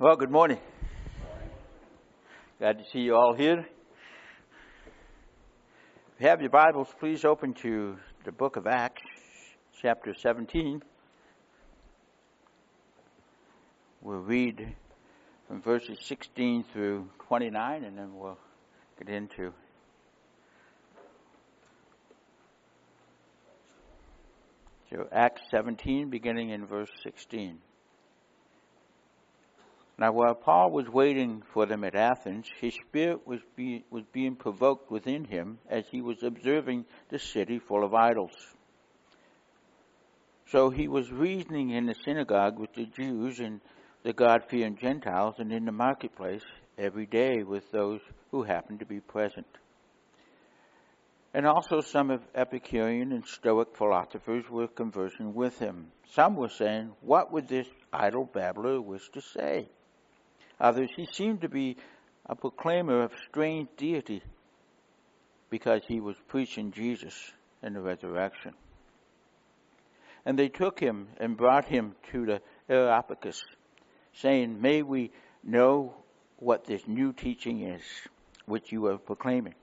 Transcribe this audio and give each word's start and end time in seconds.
Well, 0.00 0.14
good 0.14 0.30
morning. 0.30 0.58
Glad 2.60 2.78
to 2.78 2.84
see 2.92 3.00
you 3.00 3.16
all 3.16 3.34
here. 3.34 3.66
If 6.14 6.20
you 6.20 6.28
have 6.28 6.40
your 6.40 6.50
Bibles, 6.50 6.86
please 7.00 7.24
open 7.24 7.52
to 7.54 7.96
the 8.24 8.30
book 8.30 8.54
of 8.54 8.68
Acts, 8.68 9.02
chapter 9.82 10.14
17. 10.14 10.84
We'll 14.00 14.20
read 14.20 14.76
from 15.48 15.62
verses 15.62 15.98
16 16.04 16.66
through 16.72 17.08
29, 17.26 17.82
and 17.82 17.98
then 17.98 18.14
we'll 18.14 18.38
get 19.00 19.08
into 19.08 19.52
so 24.90 25.08
Acts 25.10 25.42
17, 25.50 26.08
beginning 26.08 26.50
in 26.50 26.66
verse 26.66 26.90
16. 27.02 27.58
Now, 29.98 30.12
while 30.12 30.34
Paul 30.34 30.70
was 30.70 30.88
waiting 30.88 31.42
for 31.52 31.66
them 31.66 31.82
at 31.82 31.96
Athens, 31.96 32.46
his 32.60 32.74
spirit 32.74 33.26
was, 33.26 33.40
be, 33.56 33.84
was 33.90 34.04
being 34.12 34.36
provoked 34.36 34.92
within 34.92 35.24
him 35.24 35.58
as 35.68 35.88
he 35.88 36.02
was 36.02 36.22
observing 36.22 36.84
the 37.08 37.18
city 37.18 37.58
full 37.58 37.82
of 37.82 37.94
idols. 37.94 38.54
So 40.46 40.70
he 40.70 40.86
was 40.86 41.10
reasoning 41.10 41.70
in 41.70 41.86
the 41.86 41.96
synagogue 42.04 42.60
with 42.60 42.72
the 42.74 42.86
Jews 42.86 43.40
and 43.40 43.60
the 44.04 44.12
God 44.12 44.44
fearing 44.48 44.76
Gentiles, 44.76 45.34
and 45.38 45.52
in 45.52 45.64
the 45.64 45.72
marketplace 45.72 46.44
every 46.78 47.06
day 47.06 47.42
with 47.42 47.68
those 47.72 48.00
who 48.30 48.44
happened 48.44 48.78
to 48.78 48.86
be 48.86 49.00
present. 49.00 49.48
And 51.34 51.44
also 51.44 51.80
some 51.80 52.10
of 52.10 52.22
Epicurean 52.36 53.10
and 53.10 53.26
Stoic 53.26 53.76
philosophers 53.76 54.48
were 54.48 54.68
conversing 54.68 55.34
with 55.34 55.58
him. 55.58 55.90
Some 56.12 56.36
were 56.36 56.48
saying, 56.48 56.92
What 57.00 57.32
would 57.32 57.48
this 57.48 57.66
idle 57.92 58.24
babbler 58.24 58.80
wish 58.80 59.08
to 59.10 59.20
say? 59.20 59.68
Others, 60.60 60.90
he 60.96 61.06
seemed 61.06 61.42
to 61.42 61.48
be 61.48 61.76
a 62.26 62.34
proclaimer 62.34 63.02
of 63.02 63.12
strange 63.28 63.68
deity 63.76 64.22
because 65.50 65.82
he 65.86 66.00
was 66.00 66.16
preaching 66.28 66.72
Jesus 66.72 67.14
and 67.62 67.74
the 67.74 67.80
resurrection. 67.80 68.54
And 70.26 70.38
they 70.38 70.48
took 70.48 70.78
him 70.78 71.08
and 71.18 71.36
brought 71.36 71.64
him 71.64 71.94
to 72.12 72.26
the 72.26 72.42
Areopagus, 72.68 73.44
saying, 74.14 74.60
May 74.60 74.82
we 74.82 75.10
know 75.42 75.94
what 76.38 76.66
this 76.66 76.86
new 76.86 77.12
teaching 77.12 77.62
is, 77.62 77.82
which 78.46 78.72
you 78.72 78.86
are 78.86 78.98
proclaiming. 78.98 79.54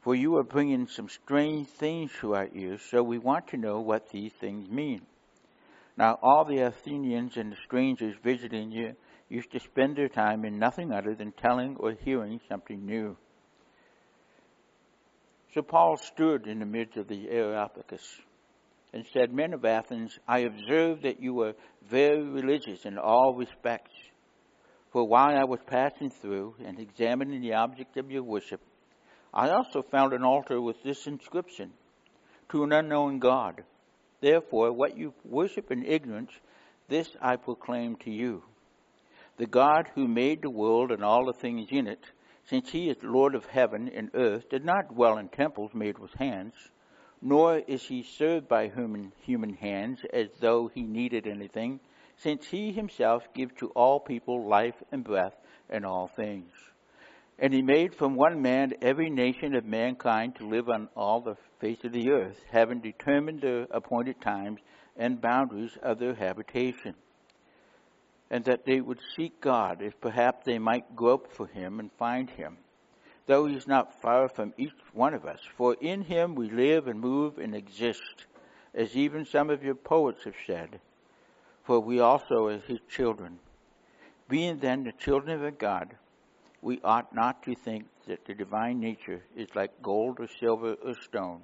For 0.00 0.14
you 0.14 0.36
are 0.36 0.44
bringing 0.44 0.86
some 0.86 1.08
strange 1.08 1.68
things 1.68 2.10
to 2.20 2.34
our 2.34 2.48
ears, 2.54 2.80
so 2.90 3.02
we 3.02 3.18
want 3.18 3.48
to 3.48 3.56
know 3.56 3.80
what 3.80 4.10
these 4.10 4.32
things 4.32 4.68
mean. 4.68 5.02
Now, 5.96 6.18
all 6.22 6.44
the 6.44 6.58
Athenians 6.58 7.36
and 7.36 7.52
the 7.52 7.56
strangers 7.64 8.14
visiting 8.22 8.70
you 8.70 8.94
used 9.28 9.50
to 9.52 9.60
spend 9.60 9.96
their 9.96 10.08
time 10.08 10.44
in 10.44 10.58
nothing 10.58 10.92
other 10.92 11.14
than 11.14 11.32
telling 11.32 11.76
or 11.76 11.92
hearing 11.92 12.40
something 12.48 12.84
new. 12.84 13.16
So 15.54 15.62
Paul 15.62 15.96
stood 15.96 16.46
in 16.46 16.58
the 16.58 16.66
midst 16.66 16.98
of 16.98 17.08
the 17.08 17.30
Areopagus 17.30 18.20
and 18.92 19.06
said, 19.12 19.32
Men 19.32 19.54
of 19.54 19.64
Athens, 19.64 20.18
I 20.28 20.40
observe 20.40 21.02
that 21.02 21.20
you 21.20 21.40
are 21.40 21.54
very 21.88 22.22
religious 22.22 22.84
in 22.84 22.98
all 22.98 23.34
respects. 23.34 23.92
For 24.90 25.06
while 25.06 25.36
I 25.36 25.44
was 25.44 25.60
passing 25.66 26.10
through 26.10 26.56
and 26.64 26.78
examining 26.78 27.40
the 27.40 27.54
object 27.54 27.96
of 27.96 28.10
your 28.10 28.22
worship, 28.22 28.60
I 29.32 29.48
also 29.50 29.82
found 29.82 30.12
an 30.12 30.24
altar 30.24 30.60
with 30.60 30.82
this 30.82 31.06
inscription 31.06 31.72
To 32.50 32.64
an 32.64 32.72
unknown 32.72 33.18
God. 33.18 33.64
Therefore, 34.20 34.72
what 34.72 34.96
you 34.96 35.12
worship 35.24 35.70
in 35.70 35.84
ignorance, 35.84 36.32
this 36.88 37.16
I 37.20 37.36
proclaim 37.36 37.96
to 37.96 38.10
you. 38.10 38.42
The 39.36 39.46
God 39.46 39.90
who 39.94 40.08
made 40.08 40.42
the 40.42 40.50
world 40.50 40.90
and 40.90 41.04
all 41.04 41.26
the 41.26 41.32
things 41.32 41.68
in 41.70 41.86
it, 41.86 42.04
since 42.44 42.70
he 42.70 42.88
is 42.88 43.02
Lord 43.02 43.34
of 43.34 43.44
heaven 43.46 43.88
and 43.88 44.10
earth, 44.14 44.48
did 44.48 44.64
not 44.64 44.94
dwell 44.94 45.18
in 45.18 45.28
temples 45.28 45.74
made 45.74 45.98
with 45.98 46.14
hands, 46.14 46.54
nor 47.20 47.58
is 47.58 47.82
he 47.82 48.02
served 48.02 48.48
by 48.48 48.68
human, 48.68 49.12
human 49.22 49.54
hands 49.54 50.00
as 50.12 50.28
though 50.40 50.68
he 50.68 50.82
needed 50.82 51.26
anything, 51.26 51.80
since 52.16 52.46
he 52.46 52.72
himself 52.72 53.22
gives 53.34 53.52
to 53.58 53.68
all 53.70 54.00
people 54.00 54.46
life 54.48 54.82
and 54.92 55.04
breath 55.04 55.34
and 55.68 55.84
all 55.84 56.06
things. 56.06 56.52
And 57.38 57.52
he 57.52 57.60
made 57.60 57.94
from 57.94 58.14
one 58.14 58.40
man 58.40 58.72
every 58.80 59.10
nation 59.10 59.54
of 59.54 59.64
mankind 59.64 60.36
to 60.36 60.48
live 60.48 60.70
on 60.70 60.88
all 60.96 61.20
the 61.20 61.36
face 61.58 61.84
of 61.84 61.92
the 61.92 62.10
earth, 62.10 62.44
having 62.50 62.80
determined 62.80 63.40
the 63.40 63.66
appointed 63.70 64.20
times 64.20 64.60
and 64.96 65.20
boundaries 65.20 65.76
of 65.82 65.98
their 65.98 66.14
habitation. 66.14 66.94
And 68.30 68.44
that 68.44 68.64
they 68.64 68.80
would 68.80 68.98
seek 69.14 69.40
God, 69.40 69.82
if 69.82 70.00
perhaps 70.00 70.44
they 70.44 70.58
might 70.58 70.96
grope 70.96 71.32
for 71.32 71.46
him 71.46 71.78
and 71.78 71.92
find 71.92 72.28
him, 72.28 72.58
though 73.26 73.46
he 73.46 73.54
is 73.54 73.68
not 73.68 74.00
far 74.00 74.28
from 74.28 74.52
each 74.56 74.72
one 74.92 75.14
of 75.14 75.24
us. 75.24 75.40
For 75.56 75.76
in 75.80 76.02
him 76.02 76.34
we 76.34 76.50
live 76.50 76.88
and 76.88 77.00
move 77.00 77.38
and 77.38 77.54
exist, 77.54 78.26
as 78.74 78.96
even 78.96 79.24
some 79.24 79.48
of 79.48 79.62
your 79.62 79.74
poets 79.74 80.24
have 80.24 80.34
said, 80.46 80.80
for 81.64 81.80
we 81.80 82.00
also 82.00 82.46
are 82.46 82.58
his 82.58 82.80
children. 82.88 83.38
Being 84.28 84.58
then 84.58 84.84
the 84.84 84.92
children 84.92 85.36
of 85.36 85.44
a 85.44 85.50
God, 85.50 85.96
we 86.62 86.80
ought 86.82 87.14
not 87.14 87.42
to 87.44 87.54
think 87.54 87.86
that 88.06 88.24
the 88.24 88.34
divine 88.34 88.80
nature 88.80 89.22
is 89.36 89.48
like 89.54 89.82
gold 89.82 90.20
or 90.20 90.28
silver 90.28 90.74
or 90.74 90.94
stone, 90.94 91.40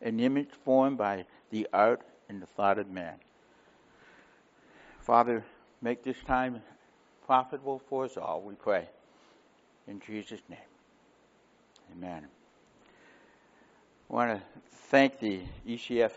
an 0.00 0.20
image 0.20 0.50
formed 0.64 0.98
by 0.98 1.24
the 1.50 1.66
art 1.72 2.02
and 2.28 2.40
the 2.42 2.46
thought 2.46 2.78
of 2.78 2.88
man. 2.90 3.14
Father, 5.00 5.44
make 5.80 6.02
this 6.02 6.16
time 6.26 6.60
profitable 7.26 7.80
for 7.88 8.04
us 8.04 8.16
all, 8.16 8.42
we 8.42 8.54
pray. 8.54 8.88
In 9.86 10.00
Jesus' 10.00 10.40
name. 10.48 10.58
Amen. 11.92 12.26
I 14.10 14.14
want 14.14 14.38
to 14.38 14.42
thank 14.90 15.18
the 15.18 15.42
ECF 15.66 16.12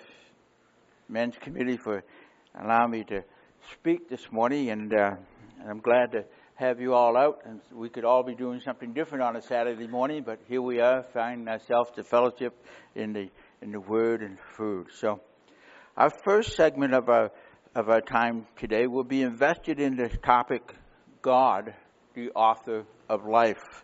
Men's 1.07 1.35
Committee 1.37 1.77
for 1.77 2.03
allowing 2.55 2.91
me 2.91 3.03
to 3.05 3.23
speak 3.73 4.09
this 4.09 4.31
morning, 4.31 4.69
and 4.69 4.93
uh, 4.93 5.15
I'm 5.67 5.79
glad 5.79 6.11
to 6.13 6.25
have 6.61 6.79
you 6.79 6.93
all 6.93 7.17
out, 7.17 7.41
and 7.45 7.59
we 7.73 7.89
could 7.89 8.05
all 8.05 8.21
be 8.21 8.35
doing 8.35 8.59
something 8.59 8.93
different 8.93 9.23
on 9.23 9.35
a 9.35 9.41
Saturday 9.41 9.87
morning, 9.87 10.21
but 10.23 10.37
here 10.47 10.61
we 10.61 10.79
are, 10.79 11.01
finding 11.11 11.47
ourselves 11.47 11.89
to 11.95 12.03
fellowship 12.03 12.53
in 12.93 13.13
the 13.13 13.31
in 13.63 13.71
the 13.71 13.79
Word 13.79 14.21
and 14.21 14.37
food. 14.55 14.85
So, 14.95 15.21
our 15.97 16.11
first 16.23 16.55
segment 16.55 16.93
of 16.93 17.09
our 17.09 17.31
of 17.73 17.89
our 17.89 17.99
time 17.99 18.45
today 18.57 18.85
will 18.85 19.03
be 19.03 19.23
invested 19.23 19.79
in 19.79 19.95
the 19.95 20.09
topic 20.09 20.61
God, 21.23 21.73
the 22.13 22.29
author 22.29 22.85
of 23.09 23.25
life. 23.25 23.83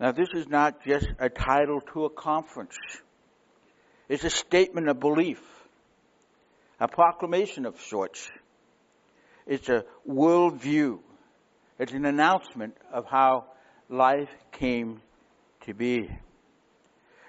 Now, 0.00 0.10
this 0.10 0.30
is 0.34 0.48
not 0.48 0.84
just 0.84 1.06
a 1.20 1.28
title 1.28 1.80
to 1.92 2.06
a 2.06 2.10
conference. 2.10 2.76
It's 4.08 4.24
a 4.24 4.30
statement 4.30 4.88
of 4.88 4.98
belief, 4.98 5.40
a 6.80 6.88
proclamation 6.88 7.64
of 7.64 7.80
sorts. 7.80 8.28
It's 9.46 9.68
a 9.68 9.84
worldview 10.08 10.98
it's 11.78 11.92
an 11.92 12.06
announcement 12.06 12.76
of 12.92 13.04
how 13.06 13.44
life 13.88 14.30
came 14.52 15.00
to 15.62 15.74
be. 15.74 16.10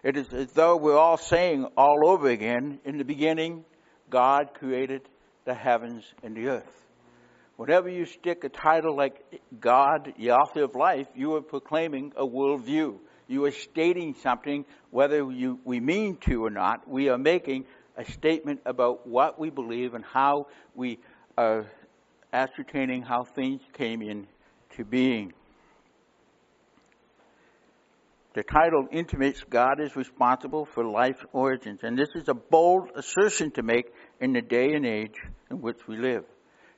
It 0.04 0.16
is 0.16 0.32
as 0.32 0.52
though 0.54 0.78
we're 0.78 0.98
all 0.98 1.18
saying 1.18 1.66
all 1.76 2.08
over 2.08 2.30
again, 2.30 2.80
in 2.86 2.98
the 2.98 3.04
beginning, 3.04 3.66
God 4.10 4.54
created 4.54 5.02
the 5.44 5.54
heavens 5.54 6.06
and 6.24 6.36
the 6.36 6.48
earth. 6.48 6.86
Whenever 7.58 7.90
you 7.90 8.06
stick 8.06 8.44
a 8.44 8.50
title 8.50 8.96
like 8.96 9.22
God, 9.60 10.14
the 10.18 10.32
author 10.32 10.64
of 10.64 10.76
life, 10.76 11.08
you 11.16 11.36
are 11.36 11.42
proclaiming 11.42 12.14
a 12.16 12.26
worldview. 12.26 13.00
You 13.28 13.46
are 13.46 13.52
stating 13.52 14.14
something, 14.14 14.64
whether 14.92 15.30
you, 15.30 15.60
we 15.66 15.80
mean 15.80 16.18
to 16.28 16.46
or 16.46 16.52
not. 16.52 16.88
We 16.88 17.10
are 17.10 17.18
making 17.18 17.66
a 17.98 18.06
statement 18.06 18.62
about 18.66 19.08
what 19.08 19.40
we 19.40 19.50
believe 19.50 19.96
and 19.96 20.06
how 20.06 20.48
we 20.76 21.00
are 21.38 21.66
ascertaining 22.32 23.02
how 23.02 23.24
things 23.24 23.62
came 23.74 24.02
in 24.02 24.28
to 24.78 24.86
being. 24.86 25.34
The 28.34 28.44
title 28.44 28.88
intimates 28.92 29.44
God 29.50 29.82
is 29.82 29.96
responsible 29.96 30.66
for 30.66 30.86
life's 30.86 31.26
origins, 31.34 31.80
and 31.82 31.98
this 31.98 32.10
is 32.16 32.30
a 32.30 32.36
bold 32.36 32.92
assertion 32.96 33.50
to 33.52 33.64
make 33.64 33.92
in 34.22 34.34
the 34.34 34.44
day 34.44 34.74
and 34.74 34.86
age 34.86 35.16
in 35.50 35.60
which 35.60 35.88
we 35.88 35.98
live, 35.98 36.24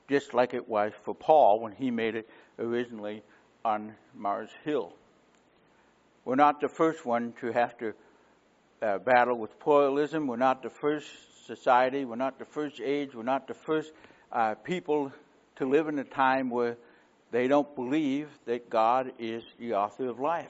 just 0.08 0.32
like 0.32 0.54
it 0.54 0.66
was 0.66 0.92
for 1.04 1.14
Paul 1.14 1.60
when 1.60 1.72
he 1.72 1.90
made 1.90 2.14
it 2.14 2.28
originally 2.58 3.22
on 3.62 3.94
Mars 4.14 4.48
Hill. 4.64 4.94
We're 6.24 6.36
not 6.36 6.62
the 6.62 6.68
first 6.68 7.04
one 7.04 7.34
to 7.40 7.52
have 7.52 7.76
to 7.78 7.92
uh, 8.80 8.98
battle 8.98 9.38
with 9.38 9.58
pluralism. 9.60 10.26
We're 10.26 10.36
not 10.36 10.62
the 10.62 10.70
first 10.70 11.06
society. 11.46 12.06
We're 12.06 12.16
not 12.16 12.38
the 12.38 12.46
first 12.46 12.80
age. 12.80 13.14
We're 13.14 13.22
not 13.22 13.46
the 13.46 13.54
first 13.54 13.92
uh, 14.32 14.54
people 14.54 15.12
to 15.56 15.66
live 15.66 15.88
in 15.88 15.98
a 15.98 16.04
time 16.04 16.48
where 16.48 16.78
they 17.30 17.48
don't 17.48 17.74
believe 17.76 18.28
that 18.46 18.68
God 18.68 19.12
is 19.18 19.42
the 19.58 19.74
author 19.74 20.08
of 20.08 20.18
life. 20.18 20.48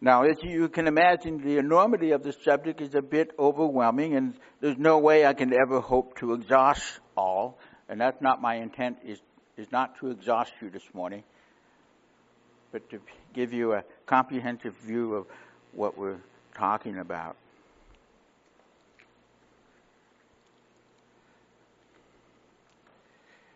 Now, 0.00 0.22
as 0.22 0.36
you 0.42 0.68
can 0.68 0.86
imagine, 0.86 1.44
the 1.44 1.58
enormity 1.58 2.12
of 2.12 2.22
the 2.22 2.32
subject 2.32 2.80
is 2.80 2.94
a 2.94 3.02
bit 3.02 3.32
overwhelming, 3.38 4.16
and 4.16 4.34
there's 4.60 4.78
no 4.78 4.98
way 4.98 5.26
I 5.26 5.34
can 5.34 5.52
ever 5.52 5.80
hope 5.80 6.18
to 6.18 6.32
exhaust 6.32 6.82
all. 7.16 7.58
And 7.88 8.00
that's 8.00 8.20
not 8.22 8.40
my 8.40 8.54
intent, 8.56 8.98
is, 9.04 9.20
is 9.58 9.70
not 9.70 9.98
to 9.98 10.10
exhaust 10.10 10.52
you 10.62 10.70
this 10.70 10.94
morning, 10.94 11.22
but 12.72 12.88
to 12.90 13.00
give 13.34 13.52
you 13.52 13.74
a 13.74 13.84
comprehensive 14.06 14.74
view 14.76 15.14
of 15.14 15.26
what 15.72 15.98
we're 15.98 16.20
talking 16.54 16.98
about. 16.98 17.36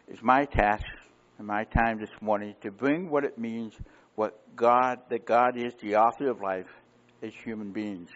It's 0.09 0.23
my 0.23 0.45
task 0.45 0.85
and 1.39 1.47
my 1.47 1.65
time 1.65 1.99
this 1.99 2.11
morning 2.21 2.55
to 2.63 2.71
bring 2.71 3.11
what 3.11 3.25
it 3.25 3.39
means, 3.39 3.75
what 4.15 4.39
God, 4.55 5.01
that 5.09 5.27
God 5.27 5.57
is 5.57 5.75
the 5.81 5.97
author 5.97 6.29
of 6.31 6.41
life 6.41 6.69
as 7.23 7.35
human 7.35 7.73
beings. 7.73 8.11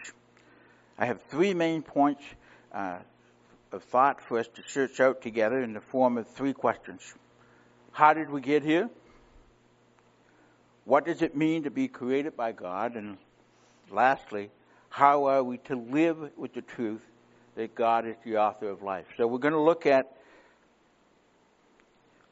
I 0.97 1.05
have 1.05 1.21
three 1.23 1.53
main 1.53 1.81
points 1.81 2.23
uh, 2.73 2.99
of 3.71 3.83
thought 3.83 4.21
for 4.21 4.39
us 4.39 4.47
to 4.55 4.63
search 4.67 4.99
out 4.99 5.21
together 5.21 5.61
in 5.61 5.73
the 5.73 5.81
form 5.81 6.17
of 6.17 6.27
three 6.27 6.53
questions. 6.53 7.13
How 7.91 8.13
did 8.13 8.29
we 8.29 8.41
get 8.41 8.63
here? 8.63 8.89
What 10.85 11.05
does 11.05 11.21
it 11.21 11.35
mean 11.35 11.63
to 11.63 11.71
be 11.71 11.87
created 11.87 12.35
by 12.35 12.51
God? 12.51 12.95
And 12.95 13.17
lastly, 13.91 14.49
how 14.89 15.25
are 15.25 15.43
we 15.43 15.57
to 15.59 15.75
live 15.75 16.17
with 16.37 16.53
the 16.53 16.61
truth 16.61 17.01
that 17.55 17.75
God 17.75 18.07
is 18.07 18.15
the 18.23 18.37
author 18.37 18.69
of 18.69 18.81
life? 18.81 19.05
So 19.17 19.27
we're 19.27 19.39
going 19.39 19.53
to 19.53 19.61
look 19.61 19.85
at 19.85 20.15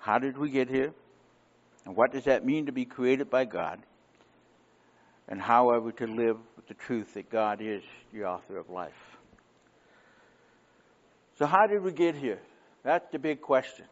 how 0.07 0.19
did 0.19 0.37
we 0.37 0.49
get 0.49 0.69
here? 0.69 0.93
And 1.85 1.93
what 1.93 2.13
does 2.13 2.23
that 2.23 2.45
mean 2.45 2.67
to 2.67 2.71
be 2.71 2.85
created 2.85 3.29
by 3.29 3.43
God? 3.43 3.81
And 5.27 5.41
how 5.41 5.71
are 5.71 5.81
we 5.81 5.91
to 5.91 6.07
live 6.07 6.37
with 6.55 6.65
the 6.69 6.75
truth 6.75 7.15
that 7.15 7.29
God 7.29 7.59
is 7.61 7.83
the 8.13 8.23
author 8.23 8.57
of 8.57 8.69
life? 8.69 9.17
So, 11.37 11.45
how 11.45 11.67
did 11.67 11.83
we 11.83 11.91
get 11.91 12.15
here? 12.15 12.39
That's 12.83 13.05
the 13.11 13.19
big 13.19 13.41
question. 13.41 13.83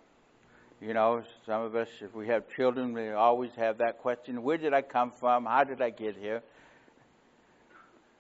You 0.80 0.94
know, 0.94 1.22
some 1.46 1.64
of 1.64 1.76
us, 1.76 1.90
if 2.00 2.16
we 2.16 2.28
have 2.28 2.44
children, 2.56 2.94
we 2.94 3.10
always 3.12 3.52
have 3.58 3.80
that 3.80 3.98
question 3.98 4.42
where 4.42 4.58
did 4.58 4.74
I 4.74 4.84
come 4.84 5.12
from? 5.12 5.44
How 5.44 5.66
did 5.66 5.82
I 5.82 5.90
get 5.90 6.16
here? 6.16 6.42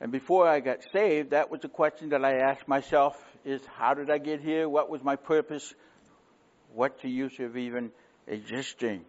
And 0.01 0.11
before 0.11 0.49
I 0.49 0.59
got 0.59 0.79
saved, 0.91 1.29
that 1.29 1.49
was 1.49 1.63
a 1.63 1.69
question 1.69 2.09
that 2.09 2.25
I 2.25 2.39
asked 2.39 2.67
myself 2.67 3.15
is 3.45 3.61
how 3.77 3.93
did 3.93 4.09
I 4.09 4.17
get 4.17 4.41
here? 4.41 4.67
What 4.67 4.89
was 4.89 5.01
my 5.01 5.15
purpose? 5.15 5.73
What's 6.75 7.01
the 7.01 7.09
use 7.09 7.39
of 7.39 7.55
even 7.55 7.91
existing? 8.27 9.05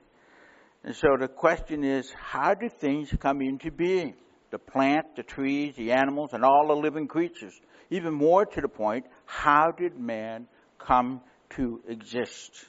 And 0.85 0.95
so 0.95 1.17
the 1.19 1.27
question 1.27 1.83
is, 1.83 2.13
how 2.13 2.55
do 2.55 2.69
things 2.69 3.13
come 3.19 3.43
into 3.43 3.73
being? 3.73 4.15
The 4.53 4.59
plant, 4.59 5.17
the 5.17 5.25
trees, 5.25 5.75
the 5.75 5.91
animals, 5.91 6.33
and 6.33 6.45
all 6.45 6.69
the 6.69 6.77
living 6.77 7.09
creatures. 7.09 7.61
Even 7.91 8.15
more 8.15 8.47
to 8.47 8.61
the 8.61 8.69
point, 8.69 9.07
how 9.25 9.73
did 9.73 9.99
man 9.99 10.47
come 10.79 11.21
to 11.57 11.83
exist? 11.89 12.67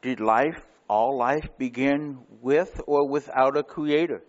Did 0.00 0.20
life, 0.20 0.62
all 0.86 1.18
life, 1.18 1.48
begin 1.58 2.18
with 2.40 2.80
or 2.86 3.08
without 3.08 3.56
a 3.56 3.64
creator? 3.64 4.22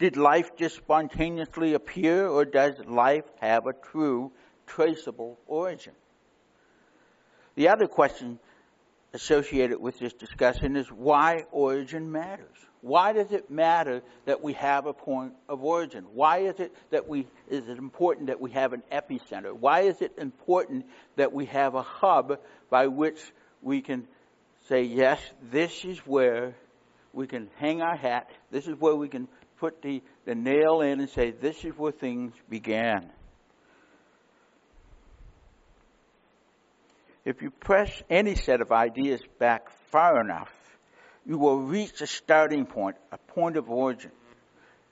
Did 0.00 0.16
life 0.16 0.56
just 0.56 0.76
spontaneously 0.76 1.74
appear, 1.74 2.26
or 2.26 2.44
does 2.44 2.74
life 2.88 3.24
have 3.40 3.68
a 3.68 3.72
true, 3.72 4.32
traceable 4.66 5.38
origin? 5.46 5.92
The 7.54 7.68
other 7.68 7.86
question 7.86 8.38
associated 9.12 9.80
with 9.80 9.98
this 9.98 10.12
discussion 10.12 10.76
is 10.76 10.88
why 10.88 11.44
origin 11.50 12.10
matters. 12.10 12.56
Why 12.80 13.12
does 13.12 13.30
it 13.30 13.50
matter 13.50 14.02
that 14.24 14.42
we 14.42 14.54
have 14.54 14.86
a 14.86 14.92
point 14.92 15.34
of 15.48 15.62
origin? 15.62 16.04
Why 16.14 16.38
is 16.38 16.58
it 16.58 16.74
that 16.90 17.08
we 17.08 17.28
is 17.48 17.68
it 17.68 17.78
important 17.78 18.26
that 18.26 18.40
we 18.40 18.50
have 18.52 18.72
an 18.72 18.82
epicenter? 18.90 19.52
Why 19.52 19.82
is 19.82 20.00
it 20.02 20.14
important 20.18 20.86
that 21.16 21.32
we 21.32 21.46
have 21.46 21.74
a 21.74 21.82
hub 21.82 22.40
by 22.70 22.88
which 22.88 23.20
we 23.60 23.82
can 23.82 24.08
say, 24.68 24.82
yes, 24.82 25.20
this 25.50 25.84
is 25.84 25.98
where 26.00 26.54
we 27.12 27.26
can 27.26 27.48
hang 27.56 27.82
our 27.82 27.96
hat, 27.96 28.30
this 28.50 28.66
is 28.66 28.74
where 28.78 28.94
we 28.94 29.08
can 29.08 29.28
put 29.58 29.82
the, 29.82 30.02
the 30.24 30.34
nail 30.34 30.80
in 30.80 31.00
and 31.00 31.08
say, 31.10 31.30
this 31.30 31.64
is 31.64 31.72
where 31.76 31.92
things 31.92 32.32
began. 32.48 33.10
If 37.24 37.42
you 37.42 37.50
press 37.50 38.02
any 38.10 38.34
set 38.34 38.60
of 38.60 38.72
ideas 38.72 39.20
back 39.38 39.70
far 39.90 40.20
enough, 40.20 40.52
you 41.24 41.38
will 41.38 41.60
reach 41.60 42.00
a 42.00 42.06
starting 42.06 42.66
point, 42.66 42.96
a 43.12 43.18
point 43.18 43.56
of 43.56 43.70
origin. 43.70 44.10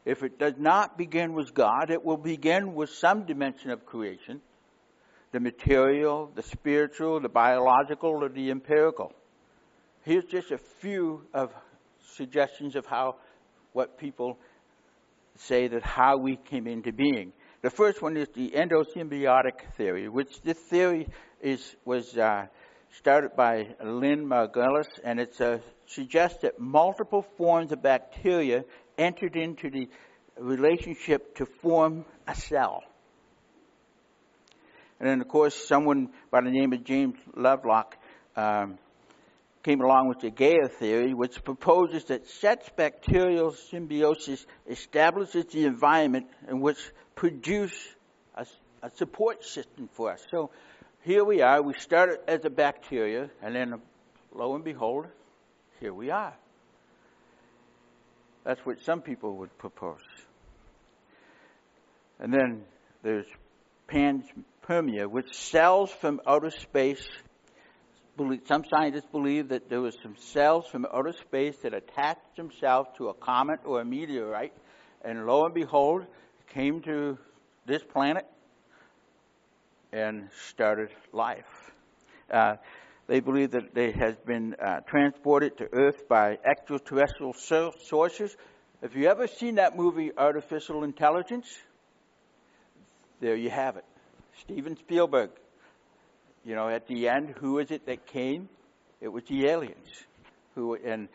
If 0.05 0.23
it 0.23 0.39
does 0.39 0.55
not 0.57 0.97
begin 0.97 1.33
with 1.35 1.53
God, 1.53 1.91
it 1.91 2.05
will 2.05 2.17
begin 2.17 2.75
with 2.75 2.91
some 2.91 3.27
dimension 3.27 3.71
of 3.71 3.85
creation 3.85 4.41
the 5.33 5.41
material, 5.41 6.29
the 6.35 6.43
spiritual, 6.43 7.21
the 7.21 7.29
biological, 7.29 8.25
or 8.25 8.29
the 8.29 8.51
empirical. 8.51 9.13
Here's 10.03 10.25
just 10.25 10.51
a 10.51 10.59
few 10.59 11.23
of 11.33 11.53
suggestions 12.15 12.75
of 12.75 12.85
how 12.85 13.17
what 13.73 13.97
people 13.97 14.39
say 15.37 15.69
that 15.69 15.85
how 15.85 16.17
we 16.17 16.37
came 16.37 16.67
into 16.67 16.93
being. 16.93 17.33
The 17.63 17.71
first 17.71 18.03
one 18.03 18.17
is 18.17 18.29
the 18.35 18.51
endosymbiotic 18.51 19.73
theory, 19.77 20.09
which 20.09 20.43
this 20.43 20.59
theory 20.59 21.07
is 21.41 21.77
was 21.85 22.17
uh, 22.17 22.47
started 22.99 23.37
by 23.37 23.69
Lynn 23.83 24.27
Margulis, 24.27 24.87
and 25.05 25.21
it 25.21 25.41
uh, 25.41 25.59
suggests 25.87 26.43
that 26.43 26.59
multiple 26.59 27.23
forms 27.37 27.73
of 27.73 27.83
bacteria 27.83 28.65
entered 28.99 29.37
into 29.37 29.71
the 29.71 29.89
relationship 30.39 31.37
to 31.37 31.47
form 31.47 32.05
a 32.27 32.35
cell. 32.35 32.83
And 34.99 35.09
then, 35.09 35.21
of 35.21 35.29
course, 35.29 35.55
someone 35.55 36.11
by 36.31 36.43
the 36.43 36.51
name 36.51 36.73
of 36.73 36.85
James 36.85 37.17
Lovelock 37.35 37.97
um, 38.37 38.79
came 39.63 39.81
along 39.81 40.09
with 40.09 40.21
the 40.21 40.31
Gaia 40.31 40.69
theory, 40.69 41.15
which 41.15 41.43
proposes 41.43 42.05
that 42.05 42.29
such 42.29 42.75
bacterial 42.77 43.53
symbiosis 43.53 44.45
establishes 44.69 45.47
the 45.47 45.65
environment 45.65 46.27
in 46.49 46.61
which 46.61 46.79
produce 47.15 47.75
a, 48.35 48.47
a 48.83 48.91
support 48.91 49.45
system 49.45 49.89
for 49.93 50.13
us. 50.13 50.23
So 50.31 50.51
here 51.03 51.25
we 51.25 51.41
are. 51.41 51.63
We 51.63 51.75
started 51.75 52.19
as 52.29 52.45
a 52.45 52.51
bacteria, 52.51 53.31
and 53.43 53.55
then 53.55 53.81
lo 54.35 54.55
and 54.55 54.65
behold, 54.65 55.07
here 55.81 55.95
we 55.95 56.11
are. 56.11 56.35
That's 58.45 58.61
what 58.65 58.81
some 58.83 59.03
people 59.03 59.37
would 59.37 59.57
propose. 59.59 60.01
And 62.19 62.33
then 62.33 62.65
there's 63.03 63.27
panspermia, 63.89 65.09
which 65.09 65.35
cells 65.35 65.91
from 65.91 66.21
outer 66.27 66.51
space. 66.51 67.07
Some 68.47 68.65
scientists 68.69 69.07
believe 69.11 69.49
that 69.49 69.71
there 69.71 69.81
were 69.81 69.93
some 70.03 70.17
cells 70.17 70.67
from 70.67 70.87
outer 70.93 71.13
space 71.13 71.57
that 71.63 71.73
attached 71.73 72.37
themselves 72.37 72.91
to 72.99 73.09
a 73.09 73.15
comet 73.15 73.61
or 73.65 73.81
a 73.81 73.85
meteorite, 73.85 74.53
and 75.03 75.27
lo 75.27 75.47
and 75.47 75.55
behold, 75.55 76.05
came 76.49 76.83
to 76.83 77.17
this 77.67 77.83
planet 77.83 78.27
and 79.93 80.29
started 80.49 80.91
life. 81.13 81.73
Uh, 82.31 82.57
they 83.07 83.21
believe 83.21 83.51
that 83.53 83.75
they 83.75 83.91
has 83.91 84.15
been 84.25 84.55
uh, 84.55 84.81
transported 84.81 85.59
to 85.59 85.69
Earth 85.73 86.09
by 86.09 86.39
extraterrestrial 86.45 87.33
sources. 87.33 88.37
Have 88.83 88.95
you 88.95 89.09
ever 89.09 89.27
seen 89.27 89.57
that 89.57 89.77
movie, 89.77 90.13
Artificial 90.17 90.85
Intelligence? 90.85 91.47
There 93.21 93.37
you 93.37 93.51
have 93.51 93.77
it. 93.77 93.85
Steven 94.41 94.77
Spielberg. 94.77 95.31
You 96.45 96.55
know, 96.55 96.69
at 96.69 96.87
the 96.87 97.09
end, 97.09 97.35
who 97.39 97.59
is 97.59 97.71
it 97.71 97.85
that 97.87 98.07
came? 98.07 98.49
It 99.01 99.09
was 99.09 99.25
the 99.25 99.47
aliens. 99.47 99.89
Who 100.55 100.75
and 100.75 101.09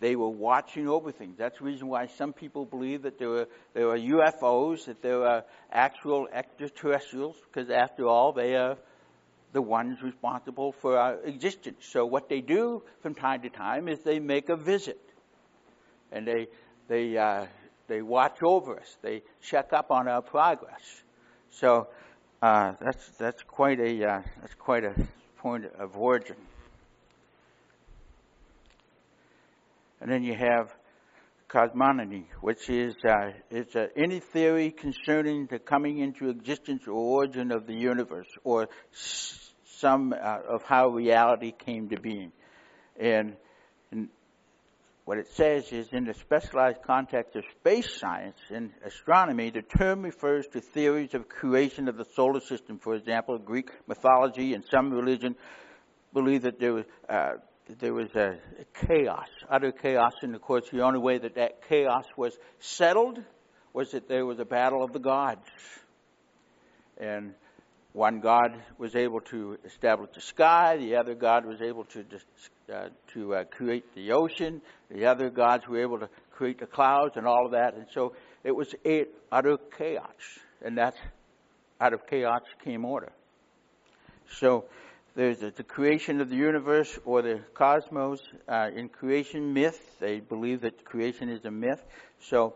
they 0.00 0.16
were 0.16 0.28
watching 0.28 0.88
over 0.88 1.10
things. 1.10 1.36
That's 1.38 1.58
the 1.58 1.64
reason 1.64 1.88
why 1.88 2.06
some 2.06 2.32
people 2.32 2.64
believe 2.64 3.02
that 3.02 3.18
there 3.18 3.28
were, 3.28 3.48
there 3.74 3.86
were 3.86 3.98
UFOs, 3.98 4.84
that 4.86 5.02
there 5.02 5.18
were 5.18 5.42
actual 5.72 6.28
extraterrestrials, 6.32 7.36
because 7.46 7.70
after 7.70 8.06
all, 8.06 8.32
they 8.32 8.54
are 8.54 8.76
the 9.52 9.62
ones 9.62 10.02
responsible 10.02 10.72
for 10.72 10.98
our 10.98 11.14
existence. 11.24 11.86
So 11.86 12.06
what 12.06 12.28
they 12.28 12.40
do 12.40 12.82
from 13.02 13.14
time 13.14 13.42
to 13.42 13.48
time 13.50 13.88
is 13.88 14.00
they 14.00 14.20
make 14.20 14.48
a 14.48 14.56
visit, 14.56 15.00
and 16.12 16.26
they 16.26 16.48
they 16.86 17.16
uh, 17.16 17.46
they 17.88 18.02
watch 18.02 18.42
over 18.42 18.78
us. 18.78 18.96
They 19.02 19.22
check 19.42 19.72
up 19.72 19.90
on 19.90 20.06
our 20.06 20.22
progress. 20.22 21.02
So 21.50 21.88
uh, 22.42 22.74
that's 22.80 23.08
that's 23.18 23.42
quite 23.42 23.80
a 23.80 24.04
uh, 24.04 24.22
that's 24.40 24.54
quite 24.54 24.84
a 24.84 24.94
point 25.38 25.64
of 25.78 25.96
origin. 25.96 26.36
And 30.00 30.10
then 30.10 30.22
you 30.22 30.34
have 30.34 30.74
cosmogony, 31.48 32.26
which 32.40 32.68
is 32.68 32.94
uh, 33.04 33.32
it's 33.50 33.74
uh, 33.74 33.88
any 33.96 34.20
theory 34.20 34.70
concerning 34.70 35.46
the 35.46 35.58
coming 35.58 35.98
into 35.98 36.28
existence 36.28 36.86
or 36.86 36.92
origin 36.92 37.50
of 37.50 37.66
the 37.66 37.74
universe, 37.74 38.28
or 38.44 38.68
s- 38.92 39.50
some 39.76 40.12
uh, 40.12 40.38
of 40.48 40.62
how 40.62 40.88
reality 40.88 41.52
came 41.52 41.88
to 41.88 42.00
being. 42.00 42.32
And, 42.98 43.36
and, 43.90 44.08
what 45.04 45.16
it 45.16 45.28
says 45.36 45.72
is, 45.72 45.88
in 45.94 46.04
the 46.04 46.12
specialized 46.12 46.82
context 46.82 47.34
of 47.34 47.42
space 47.58 47.98
science 47.98 48.36
and 48.50 48.70
astronomy, 48.84 49.48
the 49.48 49.62
term 49.62 50.02
refers 50.02 50.46
to 50.48 50.60
theories 50.60 51.14
of 51.14 51.30
creation 51.30 51.88
of 51.88 51.96
the 51.96 52.04
solar 52.14 52.40
system. 52.40 52.78
For 52.78 52.94
example, 52.94 53.38
Greek 53.38 53.70
mythology 53.86 54.52
and 54.52 54.62
some 54.70 54.90
religion 54.90 55.34
believe 56.12 56.42
that 56.42 56.60
there 56.60 56.74
was 56.74 56.84
uh, 57.08 57.36
there 57.80 57.92
was 57.92 58.14
a, 58.14 58.36
chaos, 58.86 59.28
utter 59.48 59.72
chaos, 59.72 60.12
and 60.22 60.34
of 60.34 60.40
course 60.40 60.64
the 60.70 60.82
only 60.82 60.98
way 60.98 61.18
that 61.18 61.34
that 61.34 61.68
chaos 61.68 62.04
was 62.16 62.36
settled 62.60 63.18
was 63.72 63.92
that 63.92 64.08
there 64.08 64.24
was 64.24 64.38
a 64.38 64.44
battle 64.44 64.82
of 64.82 64.92
the 64.92 64.98
gods, 64.98 65.46
and 66.98 67.34
one 67.92 68.20
god 68.20 68.54
was 68.78 68.94
able 68.96 69.20
to 69.20 69.58
establish 69.64 70.10
the 70.14 70.20
sky, 70.20 70.76
the 70.78 70.96
other 70.96 71.14
god 71.14 71.44
was 71.44 71.60
able 71.60 71.84
to 71.84 72.04
uh, 72.72 72.88
to 73.12 73.34
uh, 73.34 73.44
create 73.44 73.94
the 73.94 74.12
ocean, 74.12 74.62
the 74.90 75.06
other 75.06 75.30
gods 75.30 75.66
were 75.68 75.80
able 75.80 75.98
to 75.98 76.08
create 76.30 76.58
the 76.58 76.66
clouds 76.66 77.16
and 77.16 77.26
all 77.26 77.46
of 77.46 77.52
that, 77.52 77.74
and 77.74 77.86
so 77.92 78.14
it 78.44 78.54
was 78.54 78.74
a 78.86 79.04
utter 79.30 79.58
chaos, 79.76 80.38
and 80.62 80.76
that's 80.76 80.98
out 81.80 81.92
of 81.92 82.06
chaos 82.06 82.42
came 82.64 82.84
order. 82.84 83.12
So 84.30 84.64
there's 85.18 85.40
the, 85.40 85.64
creation 85.64 86.20
of 86.20 86.30
the 86.30 86.36
universe 86.36 86.96
or 87.04 87.22
the 87.22 87.40
cosmos 87.52 88.20
uh, 88.46 88.70
in 88.72 88.88
creation 88.88 89.52
myth. 89.52 89.96
They 89.98 90.20
believe 90.20 90.60
that 90.60 90.84
creation 90.84 91.28
is 91.28 91.44
a 91.44 91.50
myth. 91.50 91.82
So 92.20 92.54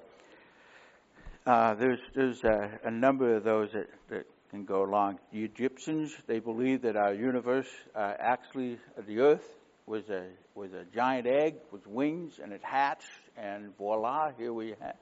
uh, 1.45 1.75
there's 1.75 1.99
there's 2.15 2.45
a, 2.45 2.79
a, 2.85 2.91
number 2.93 3.35
of 3.35 3.43
those 3.43 3.73
that, 3.73 3.89
that 4.11 4.27
can 4.53 4.65
go 4.65 4.85
along. 4.85 5.19
The 5.33 5.43
Egyptians 5.43 6.15
they 6.29 6.39
believe 6.39 6.83
that 6.83 6.95
our 6.95 7.13
universe 7.13 7.67
uh, 7.97 8.13
actually 8.21 8.79
the 9.09 9.19
Earth 9.19 9.49
was 9.87 10.09
a 10.09 10.27
was 10.55 10.73
a 10.73 10.85
giant 10.95 11.27
egg 11.27 11.57
with 11.73 11.85
wings 11.89 12.39
and 12.41 12.53
it 12.53 12.63
hatched 12.63 13.11
and 13.37 13.77
voila 13.77 14.31
here 14.39 14.53
we 14.53 14.77
have 14.81 14.95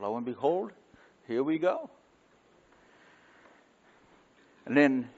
lo 0.00 0.16
and 0.16 0.26
behold 0.26 0.72
here 1.28 1.44
we 1.44 1.58
go. 1.58 1.90
And 4.66 4.76
then 4.76 5.08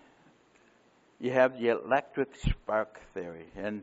you 1.20 1.30
have 1.32 1.60
the 1.60 1.68
electric 1.68 2.34
spark 2.36 2.98
theory. 3.12 3.44
And 3.54 3.82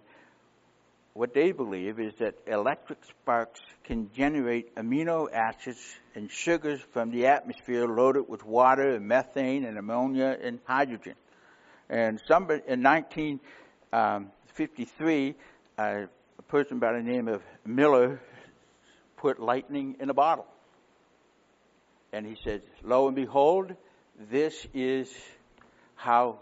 what 1.14 1.34
they 1.34 1.52
believe 1.52 2.00
is 2.00 2.16
that 2.16 2.36
electric 2.48 3.06
sparks 3.06 3.62
can 3.84 4.10
generate 4.14 4.74
amino 4.76 5.32
acids 5.32 5.96
and 6.16 6.32
sugars 6.32 6.82
from 6.92 7.12
the 7.12 7.28
atmosphere 7.28 7.88
loaded 7.88 8.28
with 8.28 8.44
water 8.44 8.96
and 8.96 9.08
methane 9.08 9.66
and 9.66 9.78
ammonia 9.78 10.36
and 10.42 10.58
hydrogen. 10.66 11.14
And 11.90 12.20
somebody 12.28 12.64
in 12.68 12.84
1953, 12.84 15.36
uh, 15.78 15.82
a 15.82 16.10
person 16.44 16.80
by 16.80 16.94
the 16.94 17.04
name 17.04 17.28
of 17.28 17.44
Miller 17.66 18.20
put 19.16 19.40
lightning 19.40 19.96
in 20.00 20.10
a 20.10 20.14
bottle. 20.14 20.48
And 22.12 22.26
he 22.26 22.36
said, 22.44 22.64
Lo 22.84 23.08
and 23.08 23.16
behold, 23.16 23.74
this 24.30 24.68
is 24.74 25.10
how 25.96 26.40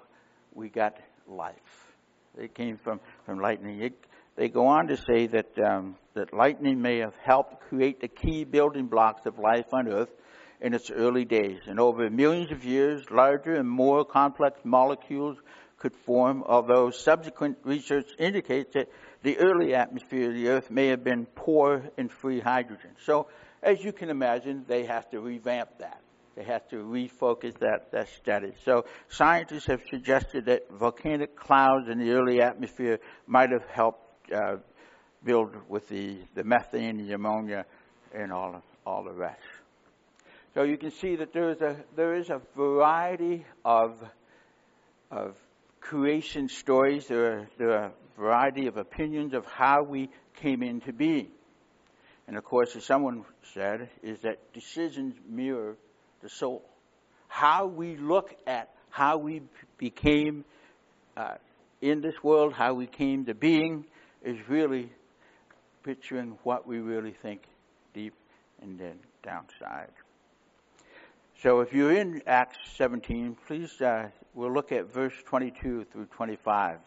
we 0.55 0.69
got 0.69 0.97
life. 1.27 1.93
It 2.39 2.55
came 2.55 2.77
from, 2.77 2.99
from 3.25 3.39
lightning. 3.39 3.81
It, 3.81 3.93
they 4.35 4.49
go 4.49 4.67
on 4.67 4.87
to 4.87 4.97
say 4.97 5.27
that, 5.27 5.59
um, 5.59 5.95
that 6.13 6.33
lightning 6.33 6.81
may 6.81 6.97
have 6.97 7.15
helped 7.23 7.61
create 7.69 8.01
the 8.01 8.07
key 8.07 8.43
building 8.43 8.87
blocks 8.87 9.25
of 9.25 9.37
life 9.37 9.73
on 9.73 9.87
Earth 9.87 10.09
in 10.61 10.73
its 10.73 10.89
early 10.89 11.25
days. 11.25 11.61
And 11.67 11.79
over 11.79 12.09
millions 12.09 12.51
of 12.51 12.65
years, 12.65 13.09
larger 13.11 13.55
and 13.55 13.69
more 13.69 14.03
complex 14.03 14.59
molecules 14.63 15.37
could 15.77 15.95
form, 15.95 16.43
although 16.47 16.89
subsequent 16.89 17.57
research 17.63 18.07
indicates 18.17 18.73
that 18.73 18.89
the 19.23 19.37
early 19.37 19.75
atmosphere 19.75 20.29
of 20.29 20.35
the 20.35 20.47
Earth 20.47 20.71
may 20.71 20.87
have 20.87 21.03
been 21.03 21.25
poor 21.35 21.83
in 21.97 22.09
free 22.09 22.39
hydrogen. 22.39 22.91
So, 23.03 23.27
as 23.61 23.83
you 23.83 23.91
can 23.91 24.09
imagine, 24.09 24.65
they 24.67 24.85
have 24.85 25.09
to 25.09 25.19
revamp 25.19 25.79
that. 25.79 26.01
They 26.35 26.43
have 26.43 26.67
to 26.69 26.77
refocus 26.77 27.57
that, 27.59 27.91
that 27.91 28.09
study. 28.09 28.53
So 28.65 28.85
scientists 29.07 29.67
have 29.67 29.81
suggested 29.89 30.45
that 30.45 30.69
volcanic 30.69 31.35
clouds 31.35 31.87
in 31.89 31.97
the 31.97 32.11
early 32.11 32.41
atmosphere 32.41 32.99
might 33.25 33.51
have 33.51 33.65
helped 33.67 34.31
uh, 34.33 34.57
build 35.23 35.55
with 35.69 35.87
the, 35.87 36.17
the 36.33 36.43
methane, 36.43 36.97
the 36.97 37.13
ammonia, 37.13 37.65
and 38.13 38.33
all, 38.33 38.61
all 38.85 39.03
the 39.03 39.13
rest. 39.13 39.41
So 40.53 40.63
you 40.63 40.77
can 40.77 40.91
see 40.91 41.15
that 41.17 41.33
there 41.33 41.49
is 41.49 41.61
a, 41.61 41.77
there 41.95 42.15
is 42.15 42.29
a 42.29 42.41
variety 42.55 43.45
of, 43.63 44.01
of 45.11 45.37
creation 45.79 46.49
stories. 46.49 47.07
There 47.07 47.31
are, 47.31 47.47
there 47.57 47.71
are 47.71 47.85
a 47.85 47.91
variety 48.17 48.67
of 48.67 48.77
opinions 48.77 49.33
of 49.33 49.45
how 49.45 49.83
we 49.83 50.09
came 50.41 50.63
into 50.63 50.91
being. 50.91 51.27
And 52.27 52.37
of 52.37 52.43
course, 52.43 52.75
as 52.75 52.85
someone 52.85 53.23
said, 53.53 53.89
is 54.01 54.19
that 54.21 54.53
decisions 54.53 55.15
mirror 55.29 55.77
the 56.25 56.29
soul. 56.29 56.63
How 57.27 57.67
we 57.67 57.97
look 57.97 58.35
at 58.47 58.71
how 58.89 59.17
we 59.17 59.43
became 59.77 60.43
uh, 61.15 61.35
in 61.81 62.01
this 62.01 62.23
world, 62.23 62.51
how 62.51 62.73
we 62.73 62.87
came 62.87 63.25
to 63.25 63.35
being, 63.35 63.85
is 64.23 64.37
really 64.49 64.89
picturing 65.83 66.35
what 66.41 66.65
we 66.65 66.79
really 66.79 67.11
think 67.11 67.43
deep 67.93 68.15
and 68.63 68.79
then 68.79 68.97
downside. 69.21 69.91
So 71.43 71.59
if 71.59 71.71
you're 71.71 71.95
in 71.95 72.23
Acts 72.25 72.57
17, 72.75 73.37
please, 73.45 73.79
uh, 73.79 74.09
we'll 74.33 74.51
look 74.51 74.71
at 74.71 74.91
verse 74.91 75.13
22 75.25 75.85
through 75.91 76.05
25. 76.05 76.79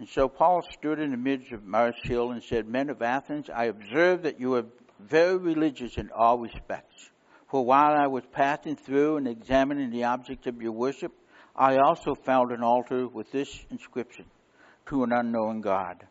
And 0.00 0.08
so 0.08 0.30
Paul 0.30 0.62
stood 0.72 0.98
in 0.98 1.10
the 1.10 1.18
midst 1.18 1.52
of 1.52 1.66
Mars 1.66 1.94
Hill 2.04 2.30
and 2.30 2.42
said, 2.42 2.66
Men 2.66 2.88
of 2.88 3.02
Athens, 3.02 3.50
I 3.54 3.66
observe 3.66 4.22
that 4.22 4.40
you 4.40 4.54
are 4.54 4.64
very 4.98 5.36
religious 5.36 5.98
in 5.98 6.08
all 6.16 6.38
respects. 6.38 7.10
For 7.50 7.62
while 7.62 7.92
I 7.92 8.06
was 8.06 8.24
passing 8.32 8.76
through 8.76 9.18
and 9.18 9.28
examining 9.28 9.90
the 9.90 10.04
objects 10.04 10.46
of 10.46 10.62
your 10.62 10.72
worship, 10.72 11.12
I 11.54 11.76
also 11.76 12.14
found 12.14 12.50
an 12.50 12.62
altar 12.62 13.08
with 13.08 13.30
this 13.30 13.66
inscription, 13.70 14.24
To 14.86 15.02
an 15.04 15.12
unknown 15.12 15.60
God. 15.60 16.06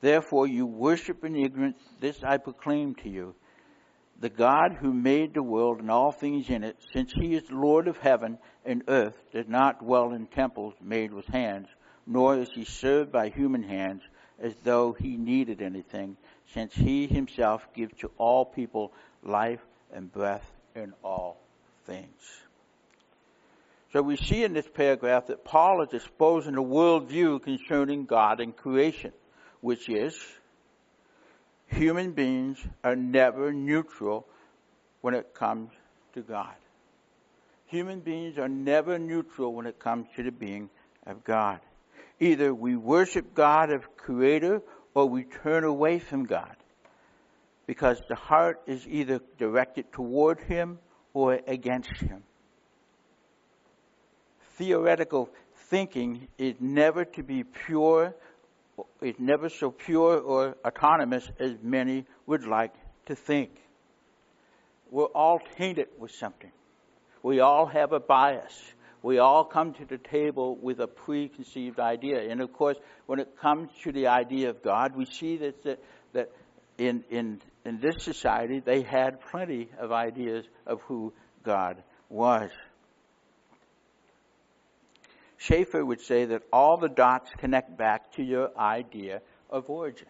Therefore 0.00 0.46
you 0.46 0.64
worship 0.64 1.22
in 1.22 1.36
ignorance, 1.36 1.78
this 2.00 2.24
I 2.24 2.38
proclaim 2.38 2.94
to 3.02 3.10
you. 3.10 3.34
The 4.20 4.30
God 4.30 4.78
who 4.80 4.94
made 4.94 5.34
the 5.34 5.42
world 5.42 5.80
and 5.80 5.90
all 5.90 6.12
things 6.12 6.48
in 6.48 6.64
it, 6.64 6.78
since 6.94 7.12
he 7.12 7.34
is 7.34 7.50
Lord 7.50 7.88
of 7.88 7.98
heaven 7.98 8.38
and 8.64 8.84
earth, 8.88 9.18
does 9.34 9.48
not 9.48 9.80
dwell 9.80 10.14
in 10.14 10.28
temples 10.28 10.72
made 10.80 11.12
with 11.12 11.26
hands, 11.26 11.68
nor 12.06 12.36
is 12.36 12.50
he 12.50 12.64
served 12.64 13.10
by 13.12 13.28
human 13.28 13.62
hands 13.62 14.02
as 14.40 14.54
though 14.62 14.92
he 14.92 15.16
needed 15.16 15.62
anything, 15.62 16.16
since 16.52 16.74
he 16.74 17.06
himself 17.06 17.66
gives 17.74 17.98
to 17.98 18.10
all 18.18 18.44
people 18.44 18.92
life 19.22 19.60
and 19.92 20.12
breath 20.12 20.50
in 20.74 20.92
all 21.02 21.40
things. 21.84 22.40
So 23.92 24.02
we 24.02 24.16
see 24.16 24.44
in 24.44 24.52
this 24.52 24.68
paragraph 24.68 25.28
that 25.28 25.44
Paul 25.44 25.82
is 25.82 25.94
exposing 25.94 26.56
a 26.56 26.62
worldview 26.62 27.42
concerning 27.42 28.04
God 28.04 28.40
and 28.40 28.54
creation, 28.54 29.12
which 29.60 29.88
is 29.88 30.18
human 31.66 32.12
beings 32.12 32.58
are 32.84 32.96
never 32.96 33.52
neutral 33.52 34.26
when 35.00 35.14
it 35.14 35.34
comes 35.34 35.70
to 36.14 36.20
God. 36.20 36.54
Human 37.66 38.00
beings 38.00 38.38
are 38.38 38.48
never 38.48 38.98
neutral 38.98 39.54
when 39.54 39.66
it 39.66 39.78
comes 39.78 40.06
to 40.16 40.22
the 40.22 40.30
being 40.30 40.68
of 41.06 41.24
God. 41.24 41.60
Either 42.18 42.54
we 42.54 42.76
worship 42.76 43.34
God 43.34 43.70
as 43.70 43.82
creator 43.96 44.62
or 44.94 45.08
we 45.08 45.24
turn 45.24 45.64
away 45.64 45.98
from 45.98 46.24
God. 46.24 46.56
Because 47.66 48.00
the 48.08 48.14
heart 48.14 48.62
is 48.66 48.86
either 48.86 49.20
directed 49.38 49.92
toward 49.92 50.40
Him 50.40 50.78
or 51.12 51.40
against 51.46 51.96
Him. 52.00 52.22
Theoretical 54.56 55.28
thinking 55.68 56.28
is 56.38 56.54
never 56.60 57.04
to 57.04 57.22
be 57.22 57.44
pure, 57.44 58.14
is 59.02 59.16
never 59.18 59.48
so 59.48 59.70
pure 59.70 60.18
or 60.18 60.56
autonomous 60.64 61.28
as 61.38 61.56
many 61.62 62.06
would 62.26 62.46
like 62.46 62.72
to 63.06 63.14
think. 63.14 63.50
We're 64.90 65.06
all 65.06 65.40
tainted 65.58 65.88
with 65.98 66.12
something. 66.12 66.52
We 67.22 67.40
all 67.40 67.66
have 67.66 67.92
a 67.92 68.00
bias 68.00 68.54
we 69.02 69.18
all 69.18 69.44
come 69.44 69.74
to 69.74 69.84
the 69.84 69.98
table 69.98 70.56
with 70.56 70.80
a 70.80 70.86
preconceived 70.86 71.78
idea. 71.78 72.30
And 72.30 72.40
of 72.40 72.52
course, 72.52 72.76
when 73.06 73.20
it 73.20 73.36
comes 73.40 73.70
to 73.82 73.92
the 73.92 74.08
idea 74.08 74.50
of 74.50 74.62
God, 74.62 74.96
we 74.96 75.04
see 75.06 75.36
that, 75.38 75.62
that, 75.64 75.78
that 76.12 76.32
in, 76.78 77.04
in, 77.10 77.40
in 77.64 77.80
this 77.80 78.02
society, 78.02 78.60
they 78.60 78.82
had 78.82 79.20
plenty 79.20 79.68
of 79.78 79.92
ideas 79.92 80.44
of 80.66 80.80
who 80.82 81.12
God 81.42 81.82
was. 82.08 82.50
Schaeffer 85.38 85.84
would 85.84 86.00
say 86.00 86.24
that 86.26 86.42
all 86.52 86.76
the 86.78 86.88
dots 86.88 87.30
connect 87.38 87.76
back 87.76 88.12
to 88.12 88.22
your 88.22 88.56
idea 88.58 89.20
of 89.50 89.68
origin. 89.70 90.08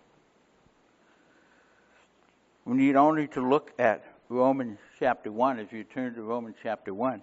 We 2.64 2.76
need 2.76 2.96
only 2.96 3.28
to 3.28 3.40
look 3.40 3.72
at 3.78 4.04
Romans 4.28 4.78
chapter 4.98 5.30
1 5.30 5.60
if 5.60 5.72
you 5.72 5.84
turn 5.84 6.14
to 6.14 6.22
Romans 6.22 6.56
chapter 6.62 6.92
1. 6.92 7.22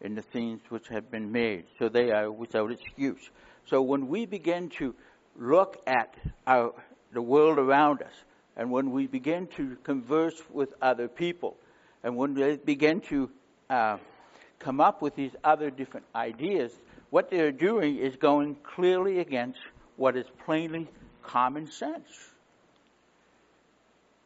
in 0.00 0.14
the 0.14 0.22
things 0.22 0.60
which 0.68 0.88
have 0.88 1.10
been 1.10 1.30
made. 1.30 1.64
So 1.78 1.88
they 1.88 2.10
are 2.10 2.30
without 2.30 2.70
excuse. 2.70 3.30
So 3.66 3.82
when 3.82 4.08
we 4.08 4.26
begin 4.26 4.70
to 4.78 4.94
look 5.36 5.80
at 5.86 6.14
our, 6.46 6.72
the 7.12 7.22
world 7.22 7.58
around 7.58 8.02
us, 8.02 8.14
and 8.56 8.70
when 8.70 8.90
we 8.90 9.06
begin 9.06 9.46
to 9.56 9.76
converse 9.84 10.42
with 10.50 10.74
other 10.82 11.08
people, 11.08 11.56
and 12.02 12.16
when 12.16 12.34
we 12.34 12.56
begin 12.56 13.00
to 13.02 13.30
uh, 13.68 13.98
come 14.58 14.80
up 14.80 15.02
with 15.02 15.14
these 15.14 15.32
other 15.44 15.70
different 15.70 16.06
ideas, 16.14 16.72
what 17.10 17.30
they're 17.30 17.52
doing 17.52 17.98
is 17.98 18.16
going 18.16 18.56
clearly 18.62 19.18
against 19.18 19.58
what 19.96 20.16
is 20.16 20.26
plainly 20.44 20.88
common 21.22 21.70
sense. 21.70 22.08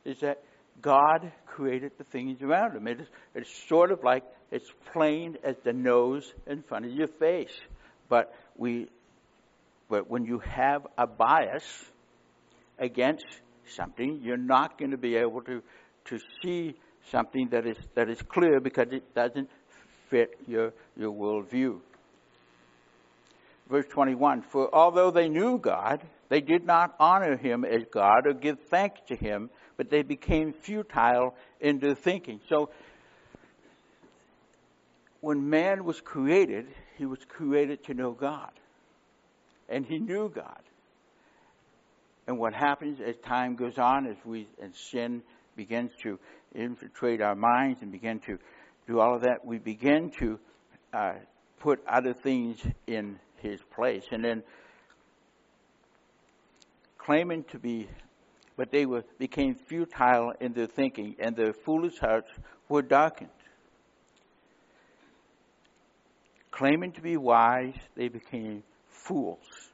Is 0.04 0.21
that 0.21 0.43
God 0.83 1.33
created 1.47 1.93
the 1.99 2.04
things 2.04 2.43
around 2.43 2.76
him. 2.76 2.87
It 2.87 3.00
is, 3.00 3.07
it's 3.35 3.69
sort 3.69 3.90
of 3.90 4.02
like 4.04 4.25
it's 4.55 4.73
plain 4.93 5.37
as 5.43 5.57
the 5.65 5.73
nose 5.73 6.33
in 6.47 6.63
front 6.63 6.85
of 6.85 6.93
your 6.93 7.09
face. 7.09 7.51
But 8.09 8.33
we, 8.57 8.87
but 9.89 10.09
when 10.09 10.25
you 10.25 10.39
have 10.39 10.87
a 10.97 11.09
bias 11.09 11.65
against 12.79 13.27
something, 13.67 14.21
you're 14.23 14.37
not 14.37 14.79
going 14.79 14.93
to 14.93 14.97
be 14.97 15.17
able 15.17 15.43
to, 15.43 15.61
to 16.05 16.21
see 16.41 16.77
something 17.11 17.49
that 17.49 17.67
is, 17.67 17.77
that 17.97 18.09
is 18.09 18.23
clear 18.23 18.61
because 18.61 18.87
it 18.93 19.13
doesn't 19.13 19.51
fit 20.09 20.39
your, 20.47 20.73
your 20.97 21.13
worldview. 21.13 21.81
Verse 23.69 23.87
21, 23.91 24.43
for 24.43 24.73
although 24.73 25.11
they 25.11 25.29
knew 25.29 25.59
God, 25.59 26.01
they 26.29 26.41
did 26.41 26.65
not 26.65 26.95
honor 27.01 27.37
him 27.37 27.65
as 27.65 27.83
God 27.91 28.29
or 28.29 28.35
give 28.35 28.61
thanks 28.71 29.01
to 29.09 29.17
him, 29.17 29.51
but 29.77 29.91
they 29.91 30.03
became 30.03 30.53
futile 30.53 31.35
in 31.61 31.81
their 31.81 31.97
thinking. 31.97 32.41
So, 32.49 32.71
when 35.25 35.49
man 35.49 35.85
was 35.85 36.02
created, 36.02 36.66
he 36.99 37.07
was 37.07 37.19
created 37.26 37.83
to 37.85 37.95
know 37.95 38.12
God. 38.12 38.50
And 39.71 39.87
he 39.87 39.99
knew 39.99 40.28
God. 40.28 40.61
And 42.26 42.38
what 42.38 42.52
happens 42.52 43.00
as 43.00 43.16
time 43.25 43.57
goes 43.57 43.78
on, 43.78 44.07
as 44.07 44.16
we 44.26 44.47
and 44.61 44.75
sin 44.75 45.23
begins 45.57 45.93
to 46.02 46.19
infiltrate 46.54 47.23
our 47.23 47.35
minds 47.35 47.81
and 47.81 47.90
begin 47.90 48.21
to 48.21 48.38
do 48.87 49.00
all 49.00 49.14
of 49.14 49.23
that, 49.23 49.47
we 49.47 49.57
begin 49.59 50.11
to 50.19 50.38
uh, 50.93 51.14
put 51.59 51.83
other 51.88 52.12
things 52.12 52.59
in 52.87 53.19
his 53.38 53.61
place. 53.75 54.04
And 54.11 54.23
then 54.23 54.43
claiming 56.99 57.45
to 57.45 57.59
be 57.59 57.88
but 58.57 58.71
they 58.71 58.87
were, 58.87 59.04
became 59.19 59.57
futile 59.57 60.33
in 60.40 60.52
their 60.52 60.69
thinking, 60.69 61.16
and 61.19 61.35
their 61.35 61.52
foolish 61.52 61.99
hearts 61.99 62.31
were 62.69 62.83
darkened. 62.83 63.31
Claiming 66.55 66.93
to 66.93 67.01
be 67.01 67.17
wise, 67.17 67.75
they 67.97 68.07
became 68.07 68.63
fools, 68.89 69.73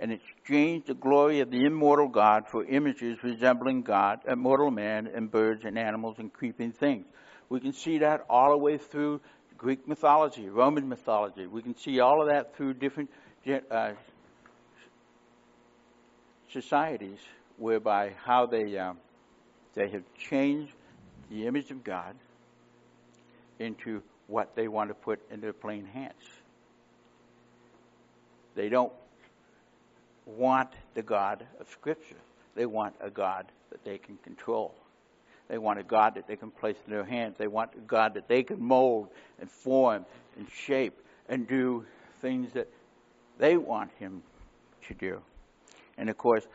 and 0.00 0.10
exchanged 0.10 0.88
the 0.88 0.94
glory 0.94 1.38
of 1.38 1.52
the 1.52 1.64
immortal 1.64 2.08
God 2.08 2.48
for 2.48 2.64
images 2.64 3.22
resembling 3.22 3.82
God, 3.82 4.18
mortal 4.36 4.72
man, 4.72 5.06
and 5.06 5.30
birds 5.30 5.64
and 5.64 5.78
animals 5.78 6.16
and 6.18 6.32
creeping 6.32 6.72
things. 6.72 7.06
We 7.48 7.60
can 7.60 7.72
see 7.72 7.98
that 7.98 8.24
all 8.28 8.50
the 8.50 8.58
way 8.58 8.76
through 8.76 9.20
Greek 9.56 9.86
mythology, 9.86 10.48
Roman 10.48 10.88
mythology. 10.88 11.46
We 11.46 11.62
can 11.62 11.76
see 11.76 12.00
all 12.00 12.20
of 12.20 12.26
that 12.26 12.56
through 12.56 12.74
different 12.74 13.08
uh, 13.70 13.92
societies 16.50 17.20
whereby 17.56 18.14
how 18.24 18.46
they 18.46 18.76
um, 18.78 18.98
they 19.74 19.90
have 19.90 20.02
changed 20.18 20.72
the 21.30 21.46
image 21.46 21.70
of 21.70 21.84
God 21.84 22.16
into 23.60 24.02
what 24.26 24.54
they 24.54 24.68
want 24.68 24.90
to 24.90 24.94
put 24.94 25.20
in 25.30 25.40
their 25.40 25.52
plain 25.52 25.86
hands. 25.86 26.12
They 28.54 28.68
don't 28.68 28.92
want 30.26 30.70
the 30.94 31.02
God 31.02 31.44
of 31.60 31.68
Scripture. 31.68 32.16
They 32.54 32.66
want 32.66 32.94
a 33.00 33.10
God 33.10 33.46
that 33.70 33.84
they 33.84 33.98
can 33.98 34.16
control. 34.18 34.74
They 35.48 35.58
want 35.58 35.78
a 35.78 35.82
God 35.82 36.14
that 36.14 36.26
they 36.26 36.36
can 36.36 36.50
place 36.50 36.76
in 36.86 36.92
their 36.92 37.04
hands. 37.04 37.36
They 37.36 37.48
want 37.48 37.72
a 37.76 37.80
God 37.80 38.14
that 38.14 38.28
they 38.28 38.42
can 38.42 38.62
mold 38.62 39.08
and 39.40 39.50
form 39.50 40.06
and 40.36 40.48
shape 40.50 40.94
and 41.28 41.46
do 41.46 41.84
things 42.20 42.52
that 42.54 42.68
they 43.38 43.56
want 43.56 43.90
Him 43.98 44.22
to 44.88 44.94
do. 44.94 45.20
And 45.98 46.08
of 46.08 46.16
course, 46.16 46.46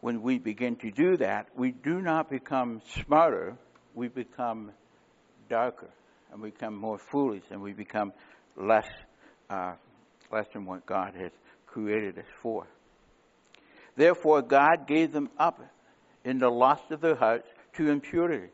when 0.00 0.22
we 0.22 0.38
begin 0.38 0.76
to 0.76 0.90
do 0.90 1.16
that, 1.18 1.48
we 1.54 1.70
do 1.70 2.00
not 2.00 2.30
become 2.30 2.80
smarter, 3.04 3.56
we 3.94 4.08
become 4.08 4.72
darker, 5.48 5.90
and 6.32 6.40
we 6.40 6.50
become 6.50 6.74
more 6.74 6.98
foolish, 6.98 7.44
and 7.50 7.60
we 7.62 7.72
become 7.72 8.12
less, 8.56 8.88
uh, 9.48 9.74
less 10.32 10.46
than 10.52 10.66
what 10.66 10.86
God 10.86 11.14
has 11.14 11.32
created 11.66 12.18
us 12.18 12.26
for. 12.42 12.66
Therefore, 13.96 14.42
God 14.42 14.86
gave 14.86 15.12
them 15.12 15.30
up 15.38 15.60
in 16.24 16.38
the 16.38 16.48
lust 16.48 16.90
of 16.90 17.00
their 17.00 17.16
hearts 17.16 17.48
to 17.74 17.88
impurity, 17.88 18.50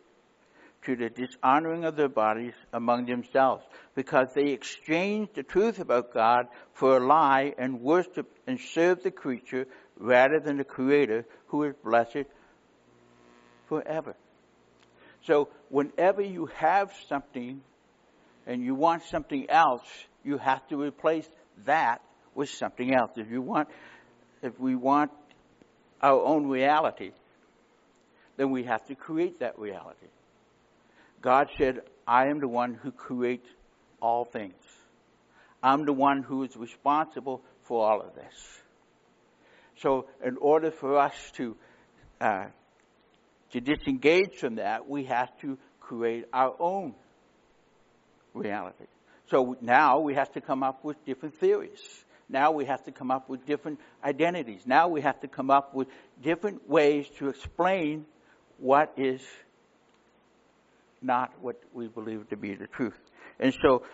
to 0.84 0.96
the 0.96 1.10
dishonoring 1.10 1.84
of 1.84 1.96
their 1.96 2.08
bodies 2.08 2.54
among 2.72 3.06
themselves, 3.06 3.64
because 3.94 4.28
they 4.34 4.48
exchanged 4.48 5.34
the 5.34 5.42
truth 5.42 5.78
about 5.78 6.14
God 6.14 6.46
for 6.74 6.96
a 6.96 7.06
lie 7.06 7.54
and 7.58 7.80
worshiped 7.80 8.38
and 8.46 8.58
served 8.58 9.02
the 9.02 9.10
creature 9.10 9.66
rather 9.98 10.40
than 10.40 10.58
the 10.58 10.64
Creator 10.64 11.26
who 11.48 11.64
is 11.64 11.74
blessed 11.82 12.26
forever. 13.68 14.14
So 15.26 15.48
whenever 15.68 16.22
you 16.22 16.46
have 16.56 16.92
something 17.08 17.60
and 18.46 18.62
you 18.62 18.74
want 18.74 19.02
something 19.04 19.50
else, 19.50 19.86
you 20.24 20.38
have 20.38 20.66
to 20.68 20.80
replace 20.80 21.28
that 21.64 22.00
with 22.34 22.48
something 22.48 22.94
else. 22.94 23.10
If 23.16 23.30
you 23.30 23.42
want, 23.42 23.68
if 24.42 24.58
we 24.60 24.76
want 24.76 25.10
our 26.00 26.22
own 26.22 26.48
reality, 26.48 27.10
then 28.36 28.50
we 28.50 28.64
have 28.64 28.86
to 28.86 28.94
create 28.94 29.40
that 29.40 29.58
reality. 29.58 30.06
God 31.22 31.48
said, 31.58 31.80
I 32.06 32.28
am 32.28 32.40
the 32.40 32.48
one 32.48 32.74
who 32.74 32.92
creates 32.92 33.48
all 34.00 34.24
things. 34.24 34.54
I'm 35.62 35.86
the 35.86 35.92
one 35.92 36.22
who 36.22 36.44
is 36.44 36.56
responsible 36.56 37.42
for 37.62 37.84
all 37.84 38.00
of 38.00 38.14
this. 38.14 38.60
So, 39.78 40.06
in 40.24 40.36
order 40.36 40.70
for 40.70 40.98
us 40.98 41.14
to 41.32 41.56
uh, 42.20 42.46
to 43.56 43.76
disengage 43.76 44.36
from 44.36 44.56
that, 44.56 44.86
we 44.86 45.04
have 45.04 45.30
to 45.40 45.56
create 45.80 46.26
our 46.30 46.54
own 46.60 46.94
reality. 48.34 48.84
So 49.30 49.56
now 49.62 50.00
we 50.00 50.12
have 50.12 50.30
to 50.32 50.42
come 50.42 50.62
up 50.62 50.84
with 50.84 51.02
different 51.06 51.36
theories. 51.36 51.80
Now 52.28 52.50
we 52.50 52.66
have 52.66 52.84
to 52.84 52.92
come 52.92 53.10
up 53.10 53.30
with 53.30 53.46
different 53.46 53.80
identities. 54.04 54.60
Now 54.66 54.88
we 54.88 55.00
have 55.00 55.20
to 55.20 55.28
come 55.28 55.50
up 55.50 55.74
with 55.74 55.88
different 56.22 56.68
ways 56.68 57.06
to 57.18 57.30
explain 57.30 58.04
what 58.58 58.92
is 58.98 59.22
not 61.00 61.32
what 61.40 61.56
we 61.72 61.88
believe 61.88 62.28
to 62.28 62.36
be 62.36 62.54
the 62.56 62.66
truth. 62.66 63.00
And 63.38 63.54
so 63.62 63.84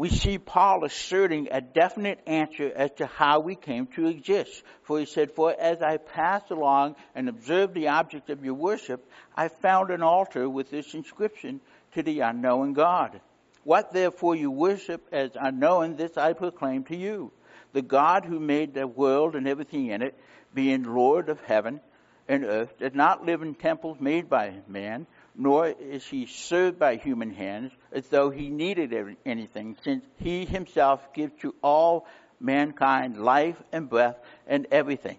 we 0.00 0.08
see 0.08 0.38
Paul 0.38 0.86
asserting 0.86 1.48
a 1.50 1.60
definite 1.60 2.20
answer 2.26 2.72
as 2.74 2.90
to 2.92 3.04
how 3.04 3.40
we 3.40 3.54
came 3.54 3.86
to 3.88 4.06
exist. 4.06 4.62
For 4.84 4.98
he 4.98 5.04
said, 5.04 5.32
For 5.32 5.54
as 5.54 5.82
I 5.82 5.98
passed 5.98 6.50
along 6.50 6.96
and 7.14 7.28
observed 7.28 7.74
the 7.74 7.88
object 7.88 8.30
of 8.30 8.42
your 8.42 8.54
worship, 8.54 9.06
I 9.36 9.48
found 9.48 9.90
an 9.90 10.02
altar 10.02 10.48
with 10.48 10.70
this 10.70 10.94
inscription 10.94 11.60
to 11.92 12.02
the 12.02 12.20
unknown 12.20 12.72
God. 12.72 13.20
What 13.62 13.92
therefore 13.92 14.34
you 14.34 14.50
worship 14.50 15.06
as 15.12 15.32
unknown, 15.38 15.96
this 15.96 16.16
I 16.16 16.32
proclaim 16.32 16.84
to 16.84 16.96
you. 16.96 17.30
The 17.74 17.82
God 17.82 18.24
who 18.24 18.40
made 18.40 18.72
the 18.72 18.86
world 18.86 19.34
and 19.34 19.46
everything 19.46 19.88
in 19.88 20.00
it, 20.00 20.18
being 20.54 20.84
Lord 20.84 21.28
of 21.28 21.42
heaven 21.42 21.78
and 22.26 22.44
earth, 22.44 22.78
did 22.78 22.94
not 22.94 23.26
live 23.26 23.42
in 23.42 23.54
temples 23.54 24.00
made 24.00 24.30
by 24.30 24.54
man, 24.66 25.06
nor 25.40 25.68
is 25.68 26.06
he 26.06 26.26
served 26.26 26.78
by 26.78 26.96
human 26.96 27.30
hands 27.30 27.72
as 27.92 28.06
though 28.08 28.28
he 28.28 28.50
needed 28.50 29.16
anything, 29.24 29.74
since 29.82 30.04
he 30.18 30.44
himself 30.44 31.14
gives 31.14 31.32
to 31.40 31.54
all 31.62 32.06
mankind 32.38 33.16
life 33.16 33.56
and 33.72 33.88
breath 33.88 34.18
and 34.46 34.66
everything. 34.70 35.16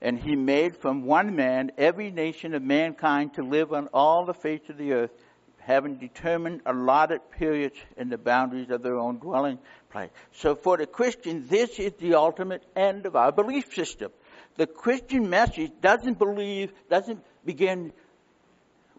And 0.00 0.18
he 0.18 0.36
made 0.36 0.78
from 0.78 1.04
one 1.04 1.36
man 1.36 1.70
every 1.76 2.10
nation 2.10 2.54
of 2.54 2.62
mankind 2.62 3.34
to 3.34 3.42
live 3.42 3.74
on 3.74 3.88
all 3.92 4.24
the 4.24 4.32
face 4.32 4.66
of 4.70 4.78
the 4.78 4.94
earth, 4.94 5.10
having 5.58 5.96
determined 5.96 6.62
allotted 6.64 7.20
periods 7.30 7.76
in 7.98 8.08
the 8.08 8.16
boundaries 8.16 8.70
of 8.70 8.82
their 8.82 8.96
own 8.96 9.18
dwelling 9.18 9.58
place. 9.90 10.10
So 10.32 10.54
for 10.54 10.78
the 10.78 10.86
Christian, 10.86 11.46
this 11.46 11.78
is 11.78 11.92
the 11.98 12.14
ultimate 12.14 12.64
end 12.74 13.04
of 13.04 13.14
our 13.14 13.32
belief 13.32 13.74
system. 13.74 14.12
The 14.56 14.66
Christian 14.66 15.28
message 15.28 15.72
doesn't 15.82 16.18
believe, 16.18 16.72
doesn't 16.88 17.22
begin 17.44 17.92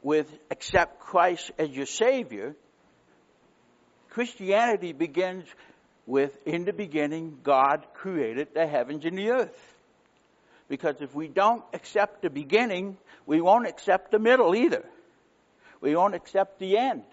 with 0.08 0.40
accept 0.50 1.02
Christ 1.02 1.52
as 1.60 1.70
your 1.70 1.86
Savior. 1.86 2.56
Christianity 4.10 4.94
begins 4.94 5.44
with, 6.06 6.32
in 6.46 6.64
the 6.64 6.72
beginning, 6.72 7.40
God 7.44 7.86
created 7.94 8.54
the 8.54 8.66
heavens 8.66 9.04
and 9.04 9.18
the 9.18 9.32
earth. 9.32 9.76
Because 10.70 11.02
if 11.02 11.14
we 11.14 11.28
don't 11.28 11.62
accept 11.74 12.22
the 12.22 12.30
beginning, 12.30 12.96
we 13.26 13.42
won't 13.42 13.68
accept 13.68 14.12
the 14.12 14.18
middle 14.18 14.56
either. 14.56 14.86
We 15.82 15.94
won't 15.94 16.16
accept 16.16 16.58
the 16.58 16.78
end. 16.78 17.04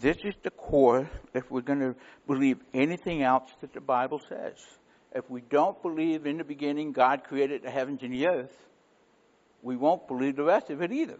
This 0.00 0.16
is 0.24 0.34
the 0.42 0.50
core 0.50 1.10
if 1.34 1.50
we're 1.50 1.60
going 1.60 1.80
to 1.80 1.94
believe 2.26 2.58
anything 2.72 3.22
else 3.22 3.50
that 3.60 3.74
the 3.74 3.82
Bible 3.82 4.20
says. 4.28 4.54
If 5.14 5.28
we 5.28 5.42
don't 5.42 5.80
believe 5.82 6.26
in 6.26 6.38
the 6.38 6.44
beginning 6.44 6.92
God 6.92 7.24
created 7.24 7.62
the 7.62 7.70
heavens 7.70 8.02
and 8.02 8.14
the 8.14 8.26
earth, 8.28 8.56
we 9.62 9.76
won't 9.76 10.08
believe 10.08 10.36
the 10.36 10.44
rest 10.44 10.70
of 10.70 10.80
it 10.80 10.90
either. 10.90 11.18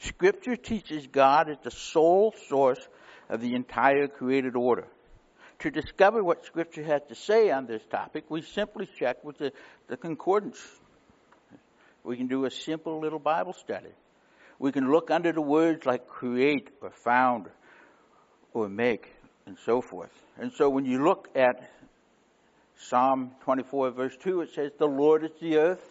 Scripture 0.00 0.56
teaches 0.56 1.06
God 1.06 1.48
is 1.48 1.56
the 1.62 1.70
sole 1.70 2.34
source 2.48 2.86
of 3.30 3.40
the 3.40 3.54
entire 3.54 4.06
created 4.08 4.54
order. 4.54 4.86
To 5.60 5.70
discover 5.70 6.22
what 6.22 6.44
Scripture 6.44 6.84
has 6.84 7.00
to 7.08 7.14
say 7.14 7.50
on 7.50 7.66
this 7.66 7.82
topic, 7.90 8.24
we 8.28 8.42
simply 8.42 8.86
check 8.98 9.24
with 9.24 9.38
the, 9.38 9.52
the 9.88 9.96
concordance. 9.96 10.60
We 12.04 12.18
can 12.18 12.26
do 12.26 12.44
a 12.44 12.50
simple 12.50 13.00
little 13.00 13.18
Bible 13.18 13.54
study. 13.54 13.88
We 14.58 14.72
can 14.72 14.90
look 14.90 15.10
under 15.10 15.32
the 15.32 15.40
words 15.40 15.84
like 15.84 16.08
create 16.08 16.70
or 16.80 16.90
found 16.90 17.46
or 18.54 18.68
make 18.68 19.12
and 19.46 19.56
so 19.64 19.80
forth. 19.80 20.10
And 20.38 20.52
so 20.52 20.68
when 20.68 20.84
you 20.84 21.04
look 21.04 21.28
at 21.34 21.70
Psalm 22.78 23.32
24 23.42 23.90
verse 23.90 24.16
2, 24.22 24.42
it 24.42 24.50
says, 24.54 24.72
The 24.78 24.86
Lord 24.86 25.24
is 25.24 25.30
the 25.40 25.58
earth 25.58 25.86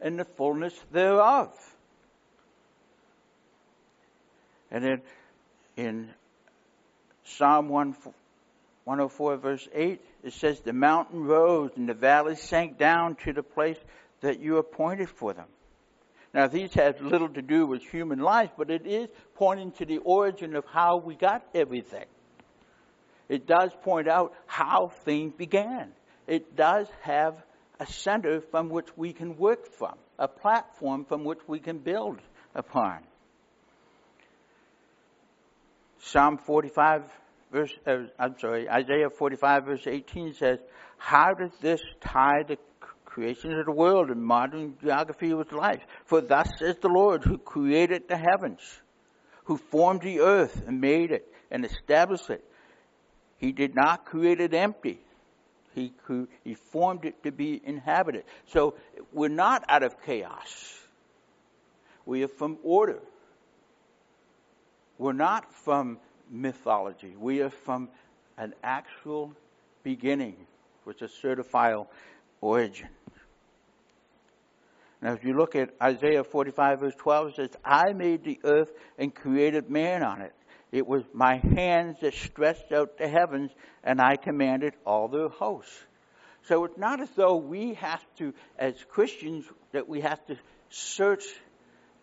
and 0.00 0.18
the 0.18 0.24
fullness 0.24 0.74
thereof. 0.92 1.50
And 4.70 4.84
then 4.84 5.02
in 5.76 6.10
Psalm 7.24 7.68
104 7.68 9.36
verse 9.36 9.68
8, 9.72 10.00
it 10.24 10.32
says, 10.32 10.60
The 10.60 10.72
mountain 10.72 11.24
rose 11.24 11.70
and 11.76 11.88
the 11.88 11.94
valley 11.94 12.36
sank 12.36 12.78
down 12.78 13.16
to 13.24 13.32
the 13.32 13.42
place 13.42 13.78
that 14.20 14.40
you 14.40 14.56
appointed 14.58 15.08
for 15.08 15.34
them. 15.34 15.46
Now, 16.34 16.46
these 16.46 16.72
have 16.74 17.00
little 17.00 17.28
to 17.28 17.42
do 17.42 17.66
with 17.66 17.82
human 17.82 18.18
life, 18.18 18.50
but 18.56 18.70
it 18.70 18.86
is 18.86 19.08
pointing 19.34 19.72
to 19.72 19.84
the 19.84 19.98
origin 19.98 20.56
of 20.56 20.64
how 20.64 20.96
we 20.96 21.14
got 21.14 21.44
everything. 21.54 22.06
It 23.28 23.46
does 23.46 23.70
point 23.82 24.08
out 24.08 24.32
how 24.46 24.92
things 25.04 25.34
began. 25.36 25.92
It 26.26 26.56
does 26.56 26.86
have 27.02 27.34
a 27.78 27.86
center 27.86 28.40
from 28.40 28.70
which 28.70 28.88
we 28.96 29.12
can 29.12 29.36
work 29.36 29.66
from, 29.74 29.94
a 30.18 30.28
platform 30.28 31.04
from 31.04 31.24
which 31.24 31.40
we 31.46 31.58
can 31.58 31.78
build 31.78 32.18
upon. 32.54 33.00
Psalm 36.00 36.38
45 36.38 37.02
verse, 37.52 37.72
uh, 37.86 38.04
I'm 38.18 38.38
sorry, 38.38 38.68
Isaiah 38.68 39.10
45 39.10 39.64
verse 39.64 39.86
18 39.86 40.34
says, 40.34 40.58
how 40.96 41.34
does 41.34 41.52
this 41.60 41.80
tie 42.00 42.42
the 42.46 42.56
creation 43.12 43.52
of 43.58 43.66
the 43.66 43.72
world 43.72 44.10
and 44.10 44.24
modern 44.24 44.74
geography 44.82 45.34
with 45.34 45.52
life. 45.52 45.80
For 46.06 46.20
thus 46.20 46.48
says 46.58 46.76
the 46.78 46.88
Lord 46.88 47.22
who 47.22 47.36
created 47.36 48.08
the 48.08 48.16
heavens, 48.16 48.60
who 49.44 49.58
formed 49.58 50.00
the 50.00 50.20
earth 50.20 50.62
and 50.66 50.80
made 50.80 51.10
it 51.10 51.30
and 51.50 51.64
established 51.64 52.30
it. 52.30 52.42
He 53.36 53.52
did 53.52 53.74
not 53.74 54.06
create 54.06 54.40
it 54.40 54.54
empty. 54.54 54.98
He, 55.74 55.92
he 56.44 56.54
formed 56.54 57.04
it 57.04 57.22
to 57.24 57.32
be 57.32 57.60
inhabited. 57.64 58.24
So 58.46 58.74
we're 59.12 59.28
not 59.28 59.64
out 59.68 59.82
of 59.82 60.02
chaos. 60.02 60.78
We 62.06 62.22
are 62.24 62.28
from 62.28 62.58
order. 62.62 63.00
We're 64.98 65.12
not 65.12 65.52
from 65.52 65.98
mythology. 66.30 67.14
We 67.18 67.42
are 67.42 67.50
from 67.50 67.88
an 68.38 68.54
actual 68.62 69.34
beginning 69.82 70.36
with 70.84 71.02
a 71.02 71.08
certifiable 71.08 71.88
origin. 72.40 72.88
Now, 75.02 75.14
if 75.14 75.24
you 75.24 75.34
look 75.36 75.56
at 75.56 75.70
Isaiah 75.82 76.22
45, 76.22 76.80
verse 76.80 76.94
12, 76.96 77.28
it 77.28 77.34
says, 77.34 77.50
I 77.64 77.92
made 77.92 78.22
the 78.22 78.38
earth 78.44 78.70
and 78.96 79.12
created 79.12 79.68
man 79.68 80.04
on 80.04 80.22
it. 80.22 80.32
It 80.70 80.86
was 80.86 81.02
my 81.12 81.36
hands 81.56 81.98
that 82.02 82.14
stretched 82.14 82.70
out 82.70 82.96
the 82.98 83.08
heavens, 83.08 83.50
and 83.82 84.00
I 84.00 84.14
commanded 84.14 84.74
all 84.86 85.08
their 85.08 85.28
hosts. 85.28 85.76
So 86.44 86.64
it's 86.64 86.78
not 86.78 87.00
as 87.00 87.10
though 87.10 87.36
we 87.36 87.74
have 87.74 88.02
to, 88.18 88.32
as 88.56 88.74
Christians, 88.90 89.44
that 89.72 89.88
we 89.88 90.00
have 90.02 90.24
to 90.26 90.36
search 90.70 91.24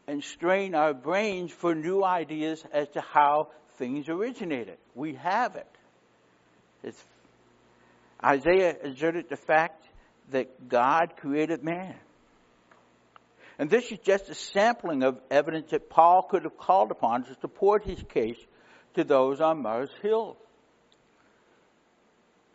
and 0.05 0.21
strain 0.21 0.75
our 0.75 0.93
brains 0.93 1.51
for 1.51 1.73
new 1.73 2.03
ideas 2.03 2.63
as 2.73 2.89
to 2.89 3.01
how 3.01 3.49
things 3.77 4.09
originated. 4.09 4.77
We 4.93 5.13
have 5.15 5.55
it. 5.55 5.67
It's, 6.83 7.01
Isaiah 8.23 8.75
asserted 8.83 9.29
the 9.29 9.37
fact 9.37 9.85
that 10.31 10.67
God 10.67 11.15
created 11.15 11.63
man. 11.63 11.95
And 13.59 13.69
this 13.69 13.91
is 13.91 13.99
just 13.99 14.29
a 14.29 14.33
sampling 14.33 15.03
of 15.03 15.19
evidence 15.29 15.71
that 15.71 15.89
Paul 15.89 16.23
could 16.23 16.43
have 16.43 16.57
called 16.57 16.91
upon 16.91 17.25
to 17.25 17.35
support 17.41 17.83
his 17.83 18.01
case 18.03 18.39
to 18.93 19.03
those 19.03 19.41
on 19.41 19.61
Mars 19.61 19.89
Hill. 20.01 20.37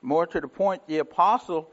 More 0.00 0.26
to 0.26 0.40
the 0.40 0.48
point, 0.48 0.86
the 0.86 0.98
apostle 0.98 1.70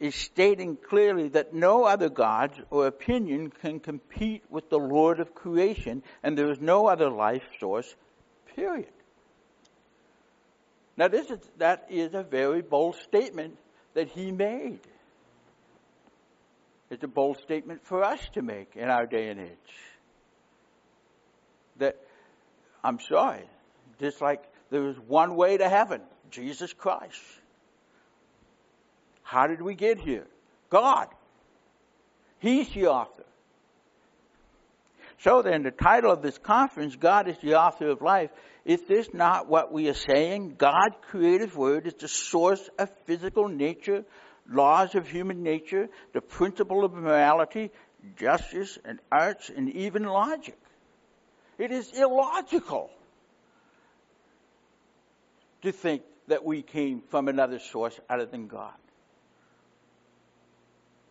is 0.00 0.16
stating 0.16 0.76
clearly 0.76 1.28
that 1.28 1.54
no 1.54 1.84
other 1.84 2.08
gods 2.08 2.58
or 2.70 2.88
opinion 2.88 3.50
can 3.50 3.78
compete 3.78 4.42
with 4.50 4.68
the 4.68 4.78
Lord 4.78 5.20
of 5.20 5.32
creation, 5.32 6.02
and 6.24 6.36
there 6.36 6.50
is 6.50 6.60
no 6.60 6.88
other 6.88 7.08
life 7.08 7.44
source, 7.60 7.94
period. 8.56 8.88
Now, 10.96 11.06
this 11.06 11.30
is, 11.30 11.38
that 11.58 11.86
is 11.88 12.14
a 12.14 12.24
very 12.24 12.62
bold 12.62 12.96
statement 12.96 13.58
that 13.94 14.08
he 14.08 14.32
made. 14.32 14.80
It's 16.92 17.02
a 17.02 17.08
bold 17.08 17.38
statement 17.38 17.86
for 17.86 18.04
us 18.04 18.20
to 18.34 18.42
make 18.42 18.76
in 18.76 18.90
our 18.90 19.06
day 19.06 19.30
and 19.30 19.40
age. 19.40 19.74
That, 21.78 21.96
I'm 22.84 23.00
sorry, 23.00 23.48
just 23.98 24.20
like 24.20 24.44
there 24.68 24.86
is 24.90 24.96
one 24.98 25.34
way 25.34 25.56
to 25.56 25.66
heaven, 25.70 26.02
Jesus 26.30 26.74
Christ. 26.74 27.18
How 29.22 29.46
did 29.46 29.62
we 29.62 29.74
get 29.74 30.00
here? 30.00 30.26
God. 30.68 31.08
He's 32.40 32.68
the 32.68 32.88
author. 32.88 33.24
So 35.20 35.40
then, 35.40 35.62
the 35.62 35.70
title 35.70 36.12
of 36.12 36.20
this 36.20 36.36
conference, 36.36 36.94
God 36.96 37.26
is 37.26 37.38
the 37.38 37.54
author 37.54 37.88
of 37.88 38.02
life, 38.02 38.28
is 38.66 38.82
this 38.86 39.08
not 39.14 39.48
what 39.48 39.72
we 39.72 39.88
are 39.88 39.94
saying? 39.94 40.56
God, 40.58 40.96
creative 41.08 41.56
word, 41.56 41.86
is 41.86 41.94
the 41.94 42.08
source 42.08 42.68
of 42.78 42.90
physical 43.06 43.48
nature 43.48 44.04
laws 44.50 44.94
of 44.94 45.08
human 45.08 45.42
nature, 45.42 45.88
the 46.12 46.20
principle 46.20 46.84
of 46.84 46.92
morality, 46.92 47.70
justice, 48.16 48.78
and 48.84 48.98
arts, 49.10 49.50
and 49.54 49.70
even 49.70 50.04
logic. 50.04 50.58
It 51.58 51.70
is 51.70 51.92
illogical 51.92 52.90
to 55.62 55.72
think 55.72 56.02
that 56.28 56.44
we 56.44 56.62
came 56.62 57.02
from 57.08 57.28
another 57.28 57.58
source 57.58 57.98
other 58.08 58.26
than 58.26 58.48
God. 58.48 58.72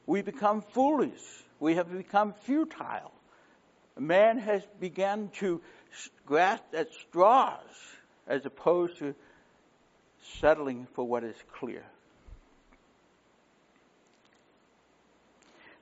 We 0.06 0.22
become 0.22 0.62
foolish. 0.62 1.22
We 1.60 1.76
have 1.76 1.92
become 1.92 2.34
futile. 2.34 3.14
Man 3.98 4.40
has 4.40 4.64
begun 4.80 5.30
to 5.36 5.62
grasp 6.26 6.64
at 6.74 6.92
straws 6.94 7.60
as 8.28 8.46
opposed 8.46 8.98
to 9.00 9.16
settling 10.40 10.88
for 10.94 11.06
what 11.06 11.24
is 11.24 11.36
clear. 11.54 11.84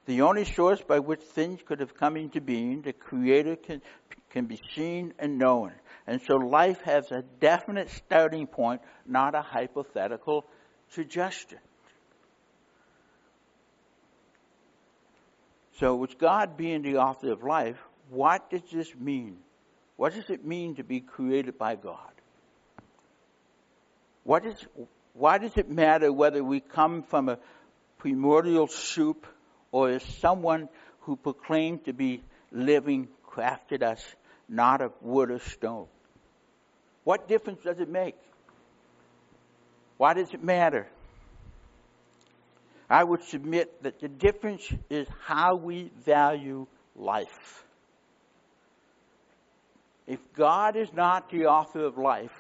The 0.10 0.22
only 0.22 0.43
source 0.43 0.82
by 0.82 0.98
which 0.98 1.22
things 1.22 1.60
could 1.63 1.82
have 1.82 1.93
come 1.93 2.17
into 2.17 2.41
being, 2.41 2.82
the 2.82 2.93
Creator 2.93 3.58
can, 3.58 3.80
can 4.32 4.48
be 4.48 4.60
seen 4.76 5.13
and 5.19 5.38
known. 5.38 5.72
And 6.08 6.19
so 6.24 6.38
life 6.38 6.82
has 6.82 7.12
a 7.12 7.22
definite 7.39 7.91
starting 7.91 8.48
point, 8.48 8.82
not 9.06 9.36
a 9.36 9.43
hypothetical 9.43 10.48
suggestion. 10.89 11.60
So, 15.78 15.95
with 15.95 16.17
God 16.17 16.58
being 16.58 16.82
the 16.82 16.98
author 16.98 17.32
of 17.32 17.43
life, 17.43 17.78
what 18.10 18.50
does 18.50 18.63
this 18.74 18.91
mean 18.95 19.38
What 19.95 20.15
does 20.15 20.30
it 20.32 20.43
mean 20.43 20.76
to 20.78 20.84
be 20.84 21.02
created 21.02 21.60
by 21.60 21.76
God? 21.76 22.13
What 24.24 24.43
is, 24.43 24.56
why 25.13 25.38
does 25.38 25.56
it 25.56 25.69
matter 25.69 26.12
whether 26.12 26.43
we 26.43 26.62
come 26.62 27.04
from 27.04 27.30
a 27.30 27.38
primordial 28.00 28.65
soup 28.67 29.28
or 29.71 29.91
is 29.91 30.03
someone 30.19 30.69
who 31.01 31.15
proclaimed 31.15 31.86
to 31.86 31.93
be 31.93 32.21
living 32.51 33.08
crafted 33.27 33.84
us 33.84 34.03
not 34.47 34.82
of 34.82 34.93
wood 35.01 35.32
or 35.32 35.39
stone? 35.39 35.88
What 37.03 37.27
difference 37.27 37.62
does 37.63 37.79
it 37.79 37.89
make? 37.89 38.15
Why 39.97 40.13
does 40.13 40.34
it 40.34 40.43
matter? 40.43 40.88
I 42.89 43.03
would 43.03 43.23
submit 43.23 43.84
that 43.84 43.99
the 43.99 44.08
difference 44.08 44.73
is 44.89 45.08
how 45.25 45.55
we 45.55 45.91
value 46.05 46.65
life. 46.95 47.63
If 50.08 50.19
God 50.36 50.75
is 50.75 50.91
not 50.91 51.29
the 51.29 51.45
author 51.45 51.86
of 51.86 51.97
life, 51.99 52.32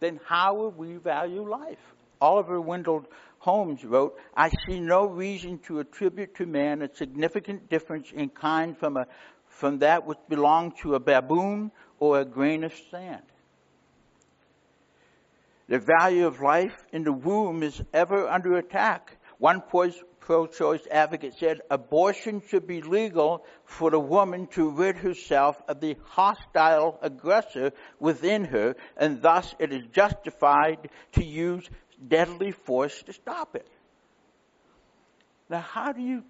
then 0.00 0.18
how 0.24 0.54
will 0.54 0.70
we 0.70 0.96
value 0.96 1.46
life? 1.46 1.78
Oliver 2.20 2.60
Wendell 2.60 3.06
Holmes 3.38 3.84
wrote, 3.84 4.18
I 4.36 4.50
see 4.66 4.80
no 4.80 5.06
reason 5.06 5.58
to 5.60 5.80
attribute 5.80 6.34
to 6.36 6.46
man 6.46 6.82
a 6.82 6.94
significant 6.94 7.70
difference 7.70 8.12
in 8.12 8.28
kind 8.28 8.76
from, 8.76 8.98
a, 8.98 9.06
from 9.46 9.78
that 9.78 10.06
which 10.06 10.18
belonged 10.28 10.76
to 10.82 10.94
a 10.94 11.00
baboon 11.00 11.72
or 11.98 12.20
a 12.20 12.24
grain 12.24 12.64
of 12.64 12.74
sand. 12.90 13.22
The 15.68 15.78
value 15.78 16.26
of 16.26 16.40
life 16.40 16.84
in 16.92 17.04
the 17.04 17.12
womb 17.12 17.62
is 17.62 17.80
ever 17.94 18.28
under 18.28 18.56
attack. 18.56 19.16
One 19.38 19.62
pro-choice 20.20 20.86
advocate 20.90 21.34
said 21.38 21.60
abortion 21.70 22.42
should 22.46 22.66
be 22.66 22.82
legal 22.82 23.44
for 23.64 23.90
the 23.90 24.00
woman 24.00 24.48
to 24.48 24.70
rid 24.70 24.96
herself 24.96 25.62
of 25.68 25.80
the 25.80 25.96
hostile 26.04 26.98
aggressor 27.00 27.72
within 28.00 28.44
her, 28.44 28.74
and 28.96 29.22
thus 29.22 29.54
it 29.58 29.72
is 29.72 29.86
justified 29.92 30.90
to 31.12 31.24
use 31.24 31.70
deadly 32.06 32.52
force 32.52 33.02
to 33.02 33.12
stop 33.12 33.56
it. 33.56 33.66
Now, 35.48 35.60
how 35.60 35.92
do 35.92 36.00
you, 36.00 36.22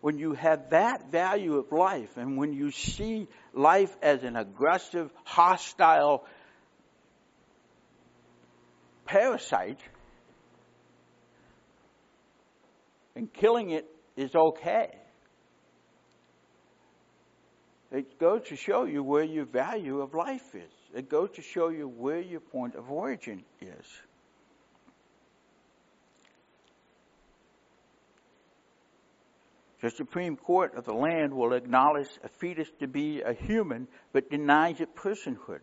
when 0.00 0.18
you 0.18 0.34
have 0.34 0.70
that 0.70 1.10
value 1.10 1.56
of 1.56 1.72
life, 1.72 2.16
and 2.16 2.36
when 2.36 2.52
you 2.52 2.70
see 2.70 3.26
life 3.52 3.94
as 4.00 4.22
an 4.22 4.36
aggressive, 4.36 5.10
hostile 5.24 6.24
parasite, 9.04 9.80
and 13.16 13.32
killing 13.32 13.70
it 13.70 13.86
is 14.16 14.34
okay. 14.34 14.90
It 17.90 18.20
goes 18.20 18.42
to 18.48 18.56
show 18.56 18.84
you 18.84 19.02
where 19.02 19.24
your 19.24 19.46
value 19.46 20.00
of 20.00 20.14
life 20.14 20.54
is. 20.54 20.77
It 20.94 21.08
goes 21.08 21.30
to 21.36 21.42
show 21.42 21.68
you 21.68 21.88
where 21.88 22.20
your 22.20 22.40
point 22.40 22.74
of 22.74 22.90
origin 22.90 23.44
is. 23.60 23.86
The 29.80 29.90
Supreme 29.90 30.36
Court 30.36 30.74
of 30.74 30.84
the 30.84 30.94
land 30.94 31.32
will 31.32 31.52
acknowledge 31.52 32.08
a 32.24 32.28
fetus 32.28 32.68
to 32.80 32.88
be 32.88 33.22
a 33.22 33.32
human, 33.32 33.86
but 34.12 34.28
denies 34.28 34.80
it 34.80 34.96
personhood. 34.96 35.60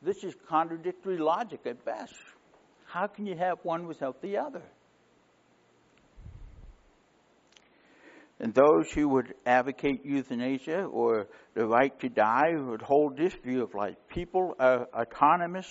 This 0.00 0.24
is 0.24 0.34
contradictory 0.48 1.18
logic 1.18 1.60
at 1.66 1.84
best. 1.84 2.14
How 2.86 3.06
can 3.06 3.26
you 3.26 3.36
have 3.36 3.58
one 3.64 3.86
without 3.86 4.22
the 4.22 4.38
other? 4.38 4.62
And 8.40 8.54
those 8.54 8.90
who 8.92 9.08
would 9.08 9.34
advocate 9.44 10.04
euthanasia 10.04 10.84
or 10.84 11.26
the 11.54 11.66
right 11.66 11.98
to 12.00 12.08
die 12.08 12.54
would 12.54 12.82
hold 12.82 13.16
this 13.16 13.34
view 13.34 13.62
of 13.64 13.74
life. 13.74 13.96
People 14.08 14.54
are 14.60 14.86
autonomous, 14.94 15.66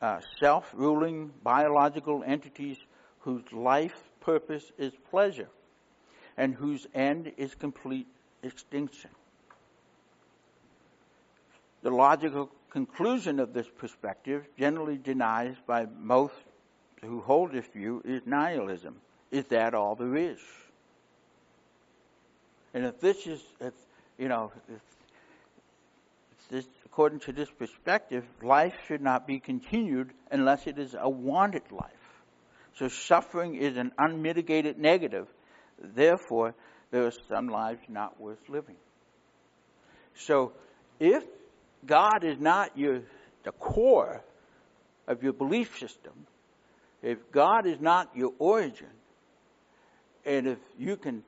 uh, 0.00 0.20
self 0.40 0.70
ruling 0.74 1.32
biological 1.42 2.24
entities 2.26 2.78
whose 3.20 3.42
life 3.52 3.94
purpose 4.20 4.64
is 4.78 4.92
pleasure 5.10 5.48
and 6.36 6.54
whose 6.54 6.86
end 6.94 7.32
is 7.36 7.54
complete 7.54 8.06
extinction. 8.42 9.10
The 11.82 11.90
logical 11.90 12.50
conclusion 12.70 13.38
of 13.38 13.52
this 13.52 13.68
perspective, 13.78 14.46
generally 14.58 14.96
denied 14.96 15.56
by 15.66 15.86
most 15.98 16.34
who 17.02 17.20
hold 17.20 17.52
this 17.52 17.66
view, 17.66 18.02
is 18.04 18.22
nihilism. 18.24 18.96
Is 19.30 19.44
that 19.46 19.74
all 19.74 19.94
there 19.94 20.16
is? 20.16 20.38
And 22.76 22.84
if 22.84 23.00
this 23.00 23.26
is, 23.26 23.42
if, 23.58 23.72
you 24.18 24.28
know, 24.28 24.52
if 24.68 24.82
this, 26.50 26.66
according 26.84 27.20
to 27.20 27.32
this 27.32 27.48
perspective, 27.48 28.22
life 28.42 28.74
should 28.86 29.00
not 29.00 29.26
be 29.26 29.40
continued 29.40 30.10
unless 30.30 30.66
it 30.66 30.78
is 30.78 30.94
a 31.00 31.08
wanted 31.08 31.62
life. 31.72 32.20
So 32.74 32.88
suffering 32.88 33.54
is 33.54 33.78
an 33.78 33.92
unmitigated 33.96 34.78
negative. 34.78 35.26
Therefore, 35.82 36.54
there 36.90 37.06
are 37.06 37.12
some 37.30 37.48
lives 37.48 37.80
not 37.88 38.20
worth 38.20 38.46
living. 38.46 38.76
So, 40.14 40.52
if 41.00 41.24
God 41.86 42.24
is 42.24 42.38
not 42.38 42.76
your 42.76 43.00
the 43.44 43.52
core 43.52 44.22
of 45.08 45.22
your 45.22 45.32
belief 45.32 45.78
system, 45.78 46.26
if 47.00 47.32
God 47.32 47.66
is 47.66 47.80
not 47.80 48.10
your 48.14 48.34
origin, 48.38 48.92
and 50.26 50.46
if 50.46 50.58
you 50.78 50.98
can 50.98 51.22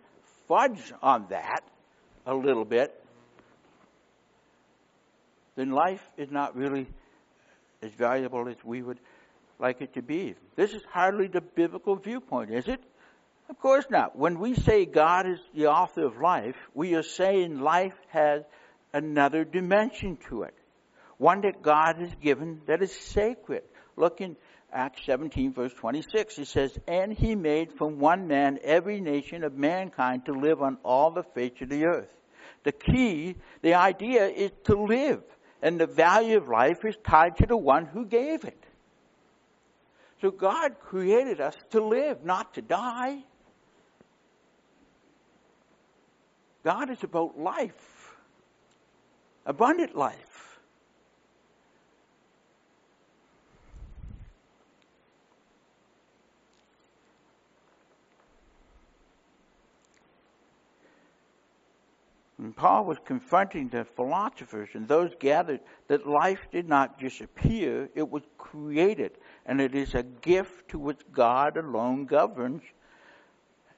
fudge 0.49 0.93
on 1.03 1.27
that 1.31 1.63
a 2.27 2.35
little 2.35 2.65
bit, 2.65 2.95
then 5.57 5.71
life 5.71 6.03
is 6.17 6.31
not 6.31 6.57
really 6.57 6.87
as 7.83 7.93
valuable 7.93 8.49
as 8.49 8.57
we 8.65 8.83
would 8.83 8.99
like 9.59 9.81
it 9.81 9.95
to 9.95 10.03
be. 10.03 10.35
This 10.57 10.73
is 10.73 10.83
hardly 10.91 11.29
the 11.29 11.41
biblical 11.41 11.97
viewpoint, 11.97 12.51
is 12.51 12.67
it? 12.69 12.81
Of 13.49 13.59
course 13.61 13.87
not. 13.91 14.17
When 14.17 14.39
we 14.39 14.55
say 14.55 14.85
God 14.85 15.27
is 15.29 15.41
the 15.55 15.67
author 15.67 16.05
of 16.05 16.21
life, 16.21 16.57
we 16.75 16.95
are 16.95 17.03
saying 17.03 17.61
life 17.61 17.95
has 18.09 18.43
another 18.93 19.45
dimension 19.45 20.19
to 20.29 20.43
it. 20.43 20.55
One 21.17 21.41
that 21.43 21.63
God 21.63 21.97
has 21.97 22.15
given 22.23 22.61
that 22.67 22.83
is 22.83 22.93
sacred. 22.93 23.65
Look 23.97 24.21
in 24.21 24.37
Acts 24.73 25.07
17 25.07 25.53
verse 25.53 25.73
26, 25.75 26.39
it 26.39 26.47
says, 26.47 26.79
And 26.87 27.13
he 27.13 27.35
made 27.35 27.73
from 27.73 27.99
one 27.99 28.29
man 28.29 28.59
every 28.63 29.01
nation 29.01 29.43
of 29.43 29.55
mankind 29.55 30.27
to 30.27 30.33
live 30.33 30.61
on 30.61 30.77
all 30.85 31.11
the 31.11 31.23
face 31.23 31.61
of 31.63 31.71
the 31.71 31.87
earth. 31.87 32.13
The 32.65 32.73
key, 32.73 33.37
the 33.63 33.75
idea 33.75 34.27
is 34.27 34.51
to 34.65 34.75
live, 34.75 35.23
and 35.63 35.81
the 35.81 35.87
value 35.87 36.37
of 36.37 36.49
life 36.49 36.85
is 36.85 36.97
tied 37.03 37.37
to 37.39 37.47
the 37.47 37.57
one 37.57 37.87
who 37.87 38.05
gave 38.05 38.45
it. 38.45 38.63
So 40.21 40.31
God 40.31 40.81
created 40.81 41.41
us 41.41 41.55
to 41.71 41.83
live, 41.83 42.25
not 42.25 42.55
to 42.55 42.63
die. 42.63 43.23
God 46.65 46.91
is 46.91 47.03
about 47.05 47.39
life, 47.39 48.17
abundant 49.47 49.97
life. 49.97 50.28
And 62.39 62.55
Paul 62.55 62.85
was 62.85 62.99
confronting 63.05 63.69
the 63.69 63.85
philosophers 63.97 64.69
and 64.75 64.87
those 64.87 65.11
gathered 65.19 65.61
that 65.89 66.07
life 66.07 66.39
did 66.53 66.69
not 66.69 67.01
disappear, 67.01 67.89
it 67.97 68.09
was 68.09 68.23
created. 68.39 69.13
And 69.45 69.61
it 69.61 69.75
is 69.75 69.95
a 69.95 70.05
gift 70.05 70.69
to 70.69 70.79
which 70.79 71.01
God 71.13 71.57
alone 71.57 72.07
governs. 72.07 72.63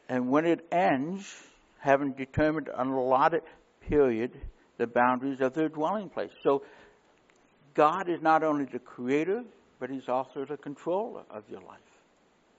And 0.09 0.31
when 0.31 0.45
it 0.45 0.67
ends, 0.71 1.33
having 1.79 2.13
determined 2.13 2.69
an 2.75 2.89
allotted 2.89 3.43
period, 3.89 4.33
the 4.77 4.87
boundaries 4.87 5.41
of 5.41 5.55
their 5.55 5.69
dwelling 5.69 6.11
place. 6.11 6.31
So 6.43 6.63
God 7.75 8.11
is 8.11 8.21
not 8.21 8.43
only 8.43 8.67
the 8.67 8.79
creator, 8.79 9.43
but 9.79 9.89
He's 9.89 10.09
also 10.09 10.45
the 10.45 10.59
controller 10.59 11.23
of 11.31 11.45
your 11.51 11.61
life. 11.61 11.79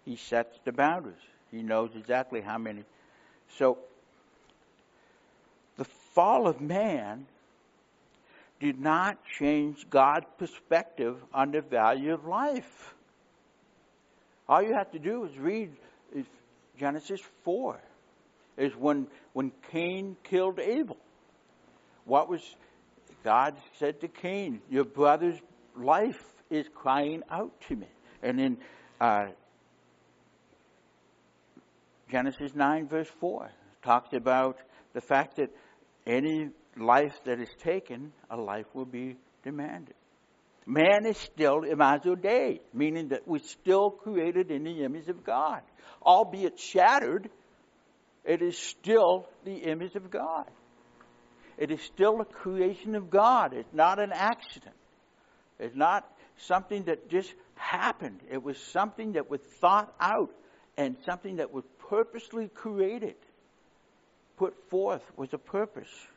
He 0.06 0.16
sets 0.16 0.58
the 0.66 0.72
boundaries. 0.72 1.16
He 1.52 1.62
knows 1.62 1.92
exactly 1.96 2.42
how 2.42 2.58
many. 2.58 2.84
So 3.58 3.78
fall 6.14 6.48
of 6.48 6.62
man 6.62 7.26
did 8.60 8.80
not 8.80 9.18
change 9.26 9.90
God's 9.90 10.28
perspective 10.38 11.18
on 11.34 11.52
the 11.52 11.62
value 11.62 12.14
of 12.14 12.26
life. 12.26 12.94
All 14.48 14.62
you 14.62 14.74
have 14.74 14.92
to 14.92 15.00
do 15.00 15.26
is 15.26 15.38
read 15.38 15.72
Genesis 16.78 17.22
4. 17.44 17.80
Is 18.58 18.76
when, 18.76 19.08
when 19.34 19.52
Cain 19.72 20.18
killed 20.24 20.60
Abel. 20.60 20.98
What 22.06 22.28
was, 22.28 22.42
God 23.24 23.56
said 23.80 24.02
to 24.02 24.08
Cain, 24.08 24.62
Your 24.70 24.84
brother's 24.84 25.40
life 25.76 26.24
is 26.50 26.66
crying 26.74 27.24
out 27.30 27.52
to 27.70 27.76
me. 27.76 27.88
And 28.22 28.40
in 28.40 28.58
uh, 29.00 29.28
Genesis 32.12 32.54
9, 32.54 32.88
verse 32.88 33.08
4, 33.20 33.50
talks 33.84 34.14
about 34.14 34.60
the 34.94 35.02
fact 35.02 35.38
that 35.38 35.50
any 36.06 36.50
life 36.78 37.20
that 37.26 37.40
is 37.40 37.50
taken, 37.64 38.12
a 38.30 38.38
life 38.38 38.66
will 38.74 38.86
be 38.86 39.18
demanded. 39.44 39.96
Man 40.66 41.06
is 41.06 41.18
still 41.18 41.64
imago 41.64 42.16
Dei, 42.16 42.62
meaning 42.74 43.10
that 43.10 43.28
we're 43.28 43.40
still 43.40 43.90
created 43.90 44.52
in 44.52 44.64
the 44.64 44.84
image 44.84 45.08
of 45.08 45.24
God. 45.24 45.62
Albeit 46.04 46.60
shattered, 46.60 47.30
it 48.24 48.42
is 48.42 48.58
still 48.58 49.28
the 49.44 49.56
image 49.56 49.96
of 49.96 50.12
God. 50.12 50.46
It 51.58 51.72
is 51.72 51.82
still 51.82 52.22
a 52.22 52.26
creation 52.26 52.96
of 52.96 53.10
God. 53.10 53.54
It's 53.54 53.74
not 53.74 54.00
an 54.00 54.12
accident. 54.14 54.76
It's 55.60 55.76
not 55.76 56.08
something 56.38 56.84
that 56.84 57.10
just 57.10 57.34
happened. 57.56 58.20
It 58.30 58.42
was 58.42 58.58
something 58.58 59.14
that 59.14 59.30
was 59.30 59.42
thought 59.60 59.94
out 60.00 60.32
and 60.78 60.96
something 61.06 61.36
that 61.38 61.52
was 61.52 61.64
purposely 61.90 62.48
created, 62.48 63.16
put 64.42 64.58
forth 64.72 65.04
with 65.18 65.32
a 65.34 65.38
purpose. 65.38 66.08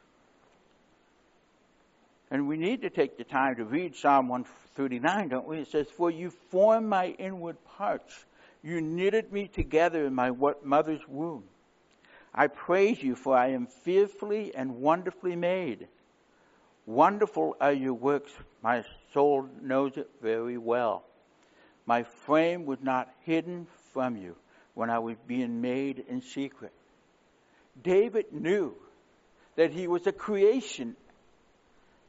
And 2.31 2.49
we 2.49 2.57
need 2.57 2.81
to 2.81 2.89
take 2.89 3.19
the 3.19 3.25
time 3.25 3.57
to 3.57 3.67
read 3.67 3.95
Psalm 3.95 4.29
139, 4.29 5.29
don't 5.29 5.47
we? 5.47 5.59
It 5.59 5.69
says, 5.69 5.89
For 5.95 6.11
you 6.11 6.31
formed 6.31 6.89
my 6.89 7.09
inward 7.19 7.59
parts. 7.77 8.25
You 8.63 8.81
knitted 8.81 9.31
me 9.31 9.47
together 9.47 10.07
in 10.07 10.15
my 10.15 10.31
mother's 10.63 11.07
womb. 11.07 11.45
I 12.35 12.47
praise 12.47 13.03
you, 13.03 13.15
for 13.15 13.37
I 13.37 13.49
am 13.49 13.67
fearfully 13.67 14.55
and 14.55 14.77
wonderfully 14.77 15.37
made. 15.37 15.87
Wonderful 16.87 17.59
are 17.61 17.75
your 17.75 17.93
works. 17.93 18.33
My 18.63 18.85
soul 19.13 19.51
knows 19.61 19.99
it 19.99 20.09
very 20.23 20.57
well. 20.57 21.05
My 21.85 22.05
frame 22.05 22.65
was 22.65 22.79
not 22.81 23.11
hidden 23.21 23.67
from 23.93 24.17
you 24.17 24.35
when 24.73 24.89
I 24.89 24.99
was 24.99 25.17
being 25.27 25.61
made 25.61 26.07
in 26.09 26.23
secret. 26.23 26.73
David 27.83 28.33
knew 28.33 28.75
that 29.57 29.73
he 29.73 29.89
was 29.89 30.07
a 30.07 30.13
creation, 30.13 30.97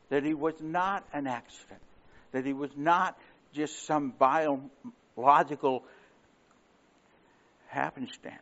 that 0.10 0.23
he 0.23 0.34
was 0.34 0.56
not 0.62 1.06
an 1.13 1.28
accident, 1.28 1.82
that 2.32 2.45
he 2.45 2.54
was 2.54 2.71
not 2.75 3.17
just 3.54 3.86
some 3.86 4.13
biological 4.17 5.84
happenstance. 7.67 8.41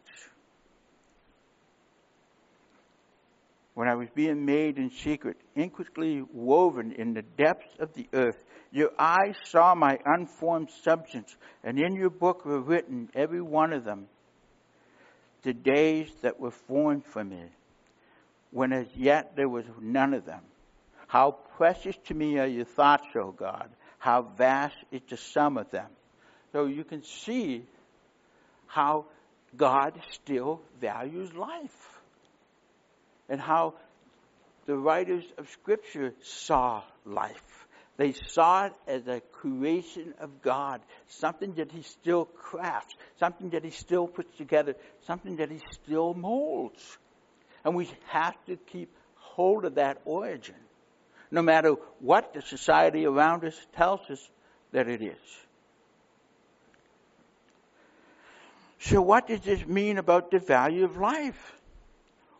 when 3.74 3.88
I 3.88 3.96
was 3.96 4.08
being 4.14 4.46
made 4.46 4.78
in 4.78 4.92
secret, 4.92 5.38
intricately 5.56 6.24
woven 6.32 6.92
in 6.94 7.14
the 7.14 7.24
depths 7.24 7.76
of 7.80 7.94
the 7.94 8.08
earth. 8.14 8.44
Your 8.72 8.92
eyes 9.00 9.36
saw 9.46 9.74
my 9.74 9.98
unformed 10.06 10.70
substance, 10.84 11.36
and 11.64 11.80
in 11.80 11.96
your 11.96 12.10
book 12.10 12.46
were 12.46 12.62
written, 12.62 13.10
every 13.16 13.42
one 13.42 13.74
of 13.74 13.84
them, 13.84 14.08
the 15.44 15.54
days 15.54 16.10
that 16.22 16.40
were 16.40 16.52
formed 16.52 17.06
for 17.06 17.24
me, 17.24 17.44
when 18.52 18.74
as 18.74 18.88
yet 18.96 19.36
there 19.36 19.50
was 19.50 19.66
none 19.80 20.14
of 20.14 20.26
them. 20.26 20.42
How 21.08 21.32
precious 21.58 21.96
to 22.06 22.14
me 22.14 22.40
are 22.40 22.48
your 22.48 22.66
thoughts, 22.66 23.08
O 23.16 23.32
God. 23.32 23.70
How 24.00 24.24
vast 24.24 24.76
is 24.92 25.02
the 25.10 25.18
sum 25.18 25.58
of 25.58 25.70
them. 25.72 25.90
So 26.52 26.66
you 26.66 26.84
can 26.84 27.04
see 27.04 27.66
how 28.68 29.06
God 29.56 30.00
still 30.12 30.62
values 30.80 31.34
life 31.34 32.00
and 33.30 33.40
how 33.40 33.76
the 34.66 34.76
writers 34.76 35.24
of 35.38 35.50
Scripture 35.50 36.14
saw 36.22 36.82
life. 37.06 37.53
They 37.96 38.14
saw 38.14 38.66
it 38.66 38.74
as 38.88 39.08
a 39.08 39.22
creation 39.32 40.16
of 40.20 40.42
God, 40.42 40.82
something 41.08 41.54
that 41.56 41.72
He 41.72 41.84
still 41.84 42.26
crafts, 42.26 42.96
something 43.20 43.52
that 43.52 43.64
He 43.64 43.70
still 43.70 44.08
puts 44.08 44.36
together, 44.38 44.76
something 45.06 45.36
that 45.38 45.52
He 45.52 45.62
still 45.72 46.14
molds. 46.14 46.98
And 47.64 47.76
we 47.76 47.90
have 48.08 48.36
to 48.48 48.56
keep 48.56 48.90
hold 49.16 49.66
of 49.66 49.76
that 49.76 50.02
origin, 50.06 50.56
no 51.30 51.42
matter 51.42 51.76
what 52.00 52.34
the 52.34 52.42
society 52.42 53.06
around 53.06 53.46
us 53.46 53.60
tells 53.76 54.10
us 54.10 54.30
that 54.72 54.88
it 54.88 55.02
is. 55.02 55.38
So, 58.80 59.02
what 59.02 59.28
does 59.28 59.40
this 59.42 59.66
mean 59.66 59.98
about 59.98 60.30
the 60.32 60.40
value 60.40 60.84
of 60.84 60.98
life? 60.98 61.54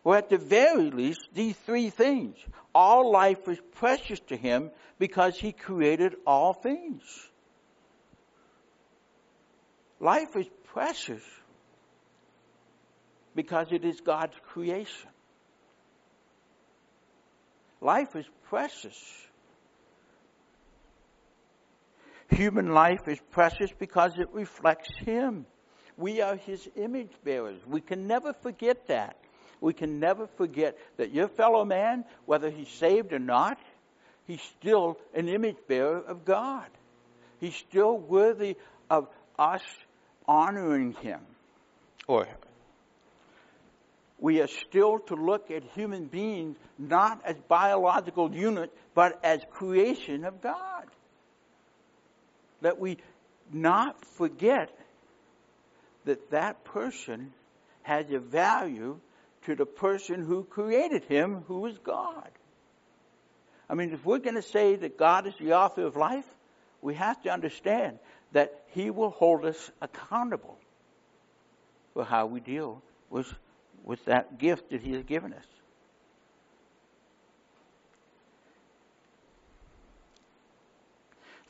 Or 0.04 0.16
at 0.16 0.28
the 0.28 0.38
very 0.38 0.90
least, 0.90 1.26
these 1.32 1.56
three 1.56 1.90
things. 1.90 2.36
All 2.74 3.10
life 3.10 3.48
is 3.48 3.58
precious 3.72 4.20
to 4.28 4.36
him 4.36 4.70
because 4.98 5.38
he 5.38 5.52
created 5.52 6.14
all 6.26 6.52
things. 6.52 7.02
Life 9.98 10.36
is 10.36 10.46
precious 10.64 11.22
because 13.34 13.68
it 13.72 13.84
is 13.84 14.00
God's 14.00 14.36
creation. 14.46 15.08
Life 17.80 18.14
is 18.16 18.26
precious. 18.48 18.98
Human 22.30 22.72
life 22.72 23.06
is 23.08 23.20
precious 23.30 23.70
because 23.78 24.18
it 24.18 24.28
reflects 24.32 24.90
Him. 24.96 25.46
We 25.96 26.20
are 26.20 26.36
His 26.36 26.68
image 26.76 27.12
bearers. 27.22 27.60
We 27.66 27.80
can 27.80 28.06
never 28.06 28.32
forget 28.32 28.88
that 28.88 29.16
we 29.64 29.72
can 29.72 29.98
never 29.98 30.26
forget 30.26 30.76
that 30.98 31.12
your 31.12 31.26
fellow 31.26 31.64
man, 31.64 32.04
whether 32.26 32.50
he's 32.50 32.68
saved 32.68 33.14
or 33.14 33.18
not, 33.18 33.58
he's 34.26 34.42
still 34.42 34.98
an 35.14 35.26
image 35.26 35.56
bearer 35.66 36.00
of 36.06 36.26
God. 36.26 36.66
He's 37.40 37.54
still 37.54 37.96
worthy 37.96 38.58
of 38.90 39.08
us 39.38 39.62
honoring 40.28 40.92
him. 41.00 41.20
Or 42.06 42.28
we 44.18 44.42
are 44.42 44.48
still 44.48 44.98
to 45.06 45.14
look 45.14 45.50
at 45.50 45.62
human 45.74 46.08
beings 46.08 46.58
not 46.78 47.22
as 47.24 47.36
biological 47.48 48.34
units, 48.34 48.74
but 48.94 49.18
as 49.24 49.40
creation 49.50 50.26
of 50.26 50.42
God. 50.42 50.84
That 52.60 52.78
we 52.78 52.98
not 53.50 54.04
forget 54.04 54.68
that 56.04 56.32
that 56.32 56.64
person 56.64 57.32
has 57.82 58.10
a 58.10 58.18
value 58.18 59.00
to 59.44 59.54
the 59.54 59.66
person 59.66 60.24
who 60.24 60.44
created 60.44 61.04
him, 61.04 61.44
who 61.46 61.66
is 61.66 61.78
God. 61.78 62.30
I 63.68 63.74
mean, 63.74 63.92
if 63.92 64.04
we're 64.04 64.18
going 64.18 64.36
to 64.36 64.42
say 64.42 64.76
that 64.76 64.98
God 64.98 65.26
is 65.26 65.34
the 65.38 65.54
author 65.54 65.86
of 65.86 65.96
life, 65.96 66.26
we 66.82 66.94
have 66.94 67.20
to 67.22 67.30
understand 67.30 67.98
that 68.32 68.64
He 68.72 68.90
will 68.90 69.10
hold 69.10 69.44
us 69.44 69.70
accountable 69.80 70.58
for 71.94 72.04
how 72.04 72.26
we 72.26 72.40
deal 72.40 72.82
with, 73.08 73.32
with 73.82 74.04
that 74.04 74.38
gift 74.38 74.70
that 74.70 74.82
He 74.82 74.92
has 74.92 75.04
given 75.04 75.32
us. 75.32 75.44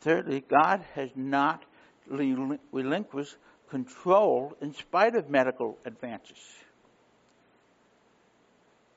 Thirdly, 0.00 0.44
God 0.46 0.84
has 0.94 1.10
not 1.16 1.64
relinquished 2.06 3.36
control 3.70 4.54
in 4.60 4.74
spite 4.74 5.16
of 5.16 5.30
medical 5.30 5.78
advances. 5.84 6.38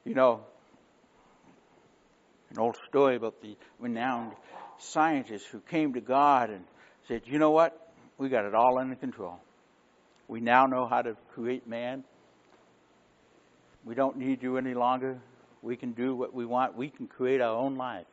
You 0.08 0.14
know, 0.14 0.40
an 2.50 2.60
old 2.60 2.78
story 2.88 3.18
about 3.18 3.42
the 3.42 3.58
renowned 3.78 4.32
scientist 4.78 5.48
who 5.48 5.60
came 5.60 5.96
to 5.96 6.00
God 6.00 6.50
and 6.50 6.64
said, 7.10 7.24
You 7.26 7.40
know 7.40 7.52
what? 7.52 7.92
We 8.18 8.30
got 8.30 8.46
it 8.46 8.56
all 8.56 8.80
under 8.80 8.96
control. 8.96 9.38
We 10.30 10.40
now 10.40 10.66
know 10.66 10.88
how 10.88 11.02
to 11.02 11.18
create 11.34 11.68
man. 11.68 12.06
We 13.84 13.96
don't 13.96 14.16
need 14.16 14.42
you 14.42 14.56
any 14.56 14.74
longer. 14.74 15.20
We 15.62 15.76
can 15.76 15.92
do 15.92 16.16
what 16.16 16.34
we 16.34 16.46
want. 16.46 16.78
We 16.78 16.88
can 16.88 17.08
create 17.08 17.42
our 17.42 17.58
own 17.58 17.76
life. 17.76 18.06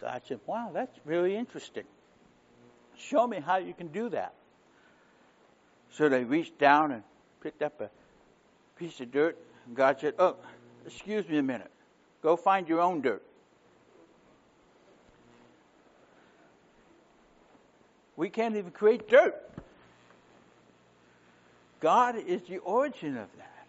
God 0.00 0.22
said, 0.26 0.40
Wow, 0.46 0.70
that's 0.72 0.98
really 1.04 1.36
interesting. 1.36 1.84
Show 2.96 3.26
me 3.26 3.40
how 3.44 3.58
you 3.58 3.74
can 3.74 3.88
do 3.88 4.08
that. 4.08 4.32
So 5.90 6.08
they 6.08 6.24
reached 6.24 6.58
down 6.58 6.92
and 6.92 7.02
picked 7.42 7.62
up 7.62 7.80
a 7.80 7.90
piece 8.76 9.00
of 9.00 9.10
dirt, 9.10 9.36
and 9.66 9.76
God 9.76 9.98
said, 10.00 10.14
Oh, 10.18 10.36
excuse 10.86 11.28
me 11.28 11.38
a 11.38 11.42
minute. 11.42 11.70
Go 12.22 12.36
find 12.36 12.68
your 12.68 12.80
own 12.80 13.00
dirt. 13.00 13.22
We 18.16 18.30
can't 18.30 18.56
even 18.56 18.72
create 18.72 19.08
dirt. 19.08 19.36
God 21.80 22.16
is 22.16 22.42
the 22.48 22.58
origin 22.58 23.16
of 23.16 23.28
that. 23.38 23.66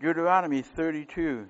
Deuteronomy 0.00 0.62
32 0.62 1.46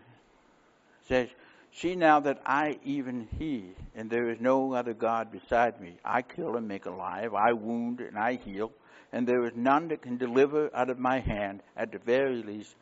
says, 1.08 1.28
See 1.76 1.96
now 1.96 2.20
that 2.20 2.40
I, 2.46 2.78
even 2.84 3.26
He, 3.38 3.72
and 3.96 4.08
there 4.08 4.30
is 4.30 4.40
no 4.40 4.74
other 4.74 4.94
God 4.94 5.32
beside 5.32 5.80
me. 5.80 5.96
I 6.04 6.22
kill 6.22 6.56
and 6.56 6.68
make 6.68 6.86
alive, 6.86 7.34
I 7.34 7.52
wound 7.52 8.00
and 8.00 8.16
I 8.16 8.34
heal, 8.34 8.70
and 9.12 9.26
there 9.26 9.44
is 9.44 9.52
none 9.56 9.88
that 9.88 10.02
can 10.02 10.16
deliver 10.16 10.70
out 10.74 10.88
of 10.88 10.98
my 11.00 11.18
hand. 11.18 11.62
At 11.76 11.90
the 11.90 11.98
very 11.98 12.42
least, 12.42 12.74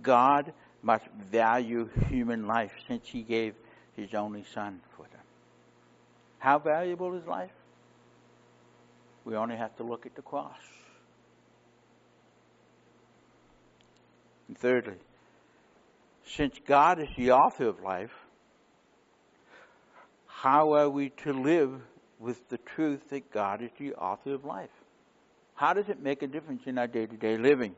God 0.00 0.52
must 0.82 1.04
value 1.30 1.90
human 2.08 2.46
life 2.46 2.72
since 2.86 3.06
He 3.06 3.22
gave 3.22 3.54
His 3.96 4.14
only 4.14 4.44
Son 4.54 4.80
for 4.96 5.02
them. 5.02 5.20
How 6.38 6.58
valuable 6.58 7.14
is 7.18 7.26
life? 7.26 7.50
We 9.26 9.36
only 9.36 9.56
have 9.56 9.76
to 9.76 9.82
look 9.82 10.06
at 10.06 10.14
the 10.14 10.22
cross. 10.22 10.56
And 14.46 14.56
thirdly, 14.56 14.96
since 16.24 16.58
God 16.66 16.98
is 16.98 17.08
the 17.14 17.32
author 17.32 17.68
of 17.68 17.80
life, 17.80 18.12
how 20.42 20.72
are 20.74 20.88
we 20.88 21.08
to 21.08 21.32
live 21.32 21.72
with 22.20 22.48
the 22.48 22.58
truth 22.58 23.00
that 23.10 23.28
God 23.32 23.60
is 23.60 23.70
the 23.76 23.94
author 23.94 24.34
of 24.34 24.44
life? 24.44 24.70
How 25.54 25.74
does 25.74 25.88
it 25.88 26.00
make 26.00 26.22
a 26.22 26.28
difference 26.28 26.62
in 26.66 26.78
our 26.78 26.86
day 26.86 27.06
to 27.06 27.16
day 27.16 27.36
living? 27.36 27.74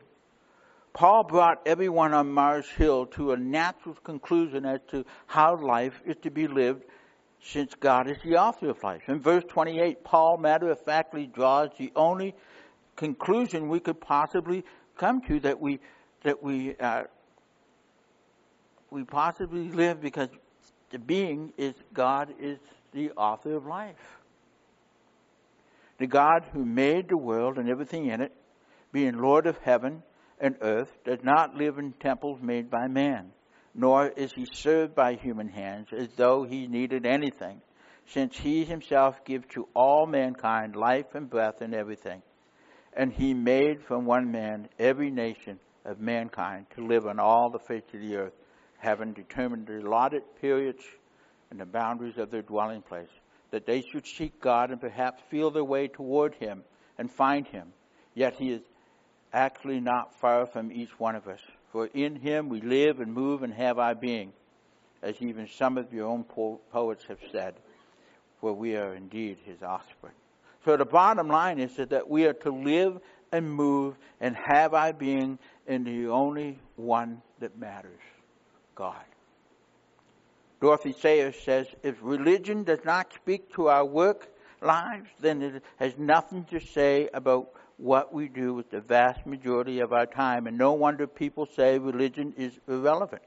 Paul 0.93 1.25
brought 1.25 1.63
everyone 1.65 2.13
on 2.13 2.31
Mars 2.31 2.69
Hill 2.69 3.07
to 3.07 3.33
a 3.33 3.37
natural 3.39 3.95
conclusion 4.05 4.67
as 4.67 4.81
to 4.91 5.07
how 5.27 5.57
life 5.57 6.03
is 6.05 6.17
to 6.23 6.31
be 6.31 6.49
lived 6.49 6.83
since 7.43 7.75
God 7.75 8.11
is 8.11 8.19
the 8.23 8.37
author 8.37 8.69
of 8.69 8.83
life. 8.83 9.09
In 9.09 9.21
verse 9.21 9.45
28, 9.49 10.05
Paul 10.05 10.37
matter 10.37 10.71
of 10.71 10.79
factly 10.83 11.27
draws 11.27 11.71
the 11.79 11.91
only 11.97 12.35
conclusion 12.95 13.71
we 13.71 13.81
could 13.81 14.03
possibly 14.03 14.67
come 14.99 15.23
to 15.23 15.41
that 15.41 15.59
we 15.59 15.81
that 16.25 16.43
we 16.43 16.77
uh, 16.77 17.05
we 18.91 19.05
possibly 19.05 19.71
live 19.71 20.03
because 20.03 20.29
being 20.99 21.53
is 21.57 21.75
God 21.95 22.35
is 22.41 22.59
the 22.93 23.11
author 23.13 23.57
of 23.57 23.67
life. 23.67 24.19
The 25.99 26.07
God 26.07 26.47
who 26.53 26.65
made 26.65 27.09
the 27.09 27.17
world 27.17 27.59
and 27.59 27.69
everything 27.69 28.07
in 28.07 28.21
it, 28.23 28.33
being 28.93 29.19
Lord 29.19 29.47
of 29.47 29.59
heaven 29.59 30.03
and 30.41 30.57
earth, 30.63 30.91
does 31.05 31.23
not 31.23 31.55
live 31.55 31.79
in 31.79 31.93
temples 31.93 32.41
made 32.41 32.71
by 32.71 32.89
man, 32.89 33.33
nor 33.75 34.09
is 34.09 34.33
he 34.33 34.47
served 34.53 34.95
by 34.95 35.15
human 35.15 35.49
hands 35.49 35.89
as 35.93 36.09
though 36.17 36.45
he 36.45 36.67
needed 36.67 37.05
anything, 37.05 37.61
since 38.07 38.37
he 38.37 38.65
himself 38.65 39.25
gives 39.25 39.47
to 39.51 39.69
all 39.75 40.07
mankind 40.07 40.75
life 40.75 41.15
and 41.15 41.29
breath 41.31 41.61
and 41.61 41.75
everything. 41.75 42.23
And 42.95 43.13
he 43.13 43.35
made 43.35 43.85
from 43.85 44.07
one 44.07 44.33
man 44.33 44.69
every 44.79 45.11
nation 45.11 45.61
of 45.85 46.01
mankind 46.01 46.67
to 46.75 46.87
live 46.87 47.07
on 47.07 47.21
all 47.21 47.51
the 47.51 47.59
face 47.59 47.85
of 47.95 48.01
the 48.01 48.17
earth, 48.17 48.33
having 48.81 49.13
determined 49.13 49.67
the 49.67 49.79
allotted 49.79 50.23
periods 50.41 50.83
and 51.51 51.61
the 51.61 51.67
boundaries 51.67 52.17
of 52.17 52.31
their 52.31 52.43
dwelling 52.43 52.83
place, 52.83 53.09
that 53.51 53.67
they 53.67 53.83
should 53.83 54.07
seek 54.07 54.41
God 54.41 54.71
and 54.71 54.81
perhaps 54.81 55.23
feel 55.31 55.51
their 55.51 55.65
way 55.65 55.89
toward 55.89 56.35
Him 56.35 56.63
and 56.99 57.11
find 57.11 57.47
Him. 57.47 57.73
Yet 58.15 58.35
He 58.35 58.51
is 58.51 58.63
actually 59.33 59.81
not 59.81 60.15
far 60.19 60.47
from 60.47 60.73
each 60.73 60.99
one 60.99 61.15
of 61.15 61.29
us. 61.29 61.41
For 61.73 61.87
in 61.87 62.17
Him 62.17 62.49
we 62.49 62.61
live 62.61 63.01
and 63.01 63.13
move 63.13 63.43
and 63.43 63.53
have 63.55 63.79
our 63.79 63.95
being, 63.95 64.33
as 65.03 65.21
even 65.21 65.47
some 65.49 65.77
of 65.79 65.93
your 65.93 66.07
own 66.07 66.25
po- 66.25 66.61
poets 66.73 67.05
have 67.09 67.21
said, 67.31 67.55
for 68.41 68.53
we 68.53 68.77
are 68.77 68.95
indeed 68.95 69.39
His 69.45 69.63
offspring. 69.63 70.15
So 70.65 70.77
the 70.77 70.85
bottom 70.85 71.29
line 71.29 71.59
is 71.59 71.77
that 71.77 72.09
we 72.09 72.27
are 72.27 72.35
to 72.35 72.51
live 72.51 73.01
and 73.33 73.51
move 73.51 73.97
and 74.21 74.37
have 74.37 74.75
our 74.75 74.93
being 74.93 75.39
in 75.67 75.85
the 75.85 76.09
only 76.09 76.59
one 76.77 77.23
that 77.41 77.59
matters 77.59 78.01
God. 78.75 79.05
Dorothy 80.61 80.93
Sayers 80.93 81.37
says, 81.43 81.67
if 81.83 81.97
religion 82.03 82.65
does 82.65 82.85
not 82.85 83.13
speak 83.15 83.53
to 83.55 83.69
our 83.69 83.85
work 83.85 84.29
lives, 84.61 85.09
then 85.21 85.41
it 85.43 85.63
has 85.79 85.97
nothing 85.97 86.45
to 86.51 86.61
say 86.61 87.09
about 87.15 87.51
what 87.79 88.13
we 88.13 88.29
do 88.29 88.53
with 88.53 88.71
the 88.71 88.81
vast 88.81 89.27
majority 89.27 89.81
of 89.81 89.93
our 89.93 90.05
time. 90.05 90.47
And 90.47 90.59
no 90.59 90.75
wonder 90.75 91.07
people 91.07 91.47
say 91.57 91.79
religion 91.79 92.35
is 92.37 92.53
irrelevant. 92.69 93.23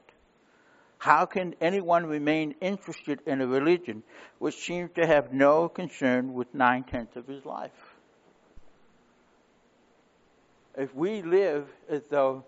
How 0.98 1.26
can 1.26 1.54
anyone 1.60 2.06
remain 2.06 2.54
interested 2.60 3.20
in 3.26 3.40
a 3.40 3.46
religion 3.46 4.04
which 4.38 4.54
seems 4.54 4.90
to 4.94 5.06
have 5.06 5.32
no 5.32 5.68
concern 5.68 6.34
with 6.34 6.54
nine 6.54 6.84
tenths 6.84 7.16
of 7.16 7.26
his 7.26 7.44
life? 7.44 7.96
If 10.76 10.94
we 10.94 11.20
live 11.22 11.68
as 11.90 12.02
though 12.10 12.44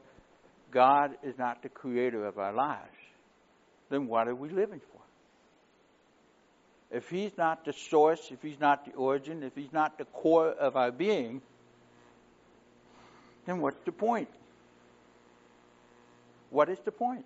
God 0.77 1.17
is 1.23 1.39
not 1.39 1.63
the 1.63 1.71
creator 1.71 2.27
of 2.27 2.37
our 2.37 2.53
lives, 2.53 2.99
then 3.89 4.07
what 4.09 4.29
are 4.29 4.35
we 4.35 4.51
living 4.51 4.83
for? 4.93 5.01
If 6.95 7.09
He's 7.09 7.31
not 7.39 7.65
the 7.65 7.73
source, 7.73 8.29
if 8.31 8.43
He's 8.43 8.61
not 8.61 8.85
the 8.85 8.93
origin, 8.93 9.43
if 9.43 9.55
He's 9.55 9.73
not 9.73 9.97
the 9.97 10.05
core 10.05 10.51
of 10.51 10.77
our 10.77 10.93
being, 10.93 11.41
then 13.47 13.63
what's 13.63 13.83
the 13.87 13.93
point? 13.93 14.29
What 16.51 16.69
is 16.69 16.79
the 16.85 16.93
point? 16.93 17.25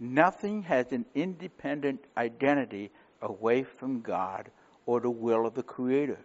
Nothing 0.00 0.62
has 0.62 0.90
an 0.92 1.04
independent 1.14 2.02
identity 2.16 2.90
away 3.20 3.64
from 3.64 4.00
God 4.00 4.50
or 4.86 4.98
the 5.00 5.10
will 5.10 5.46
of 5.46 5.52
the 5.52 5.62
Creator. 5.62 6.18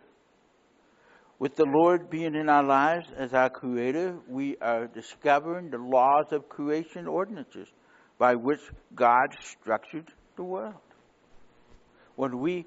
With 1.40 1.56
the 1.56 1.66
Lord 1.66 2.10
being 2.10 2.34
in 2.34 2.50
our 2.50 2.64
lives 2.64 3.08
as 3.16 3.34
our 3.34 3.50
Creator, 3.50 4.18
we 4.28 4.58
are 4.58 4.88
discovering 4.88 5.70
the 5.70 5.78
laws 5.78 6.32
of 6.32 6.50
creation 6.50 7.08
ordinances 7.08 7.68
by 8.18 8.34
which 8.34 8.60
God 8.96 9.36
structured 9.40 10.12
the 10.36 10.44
world. 10.44 10.74
When 12.16 12.40
we 12.40 12.66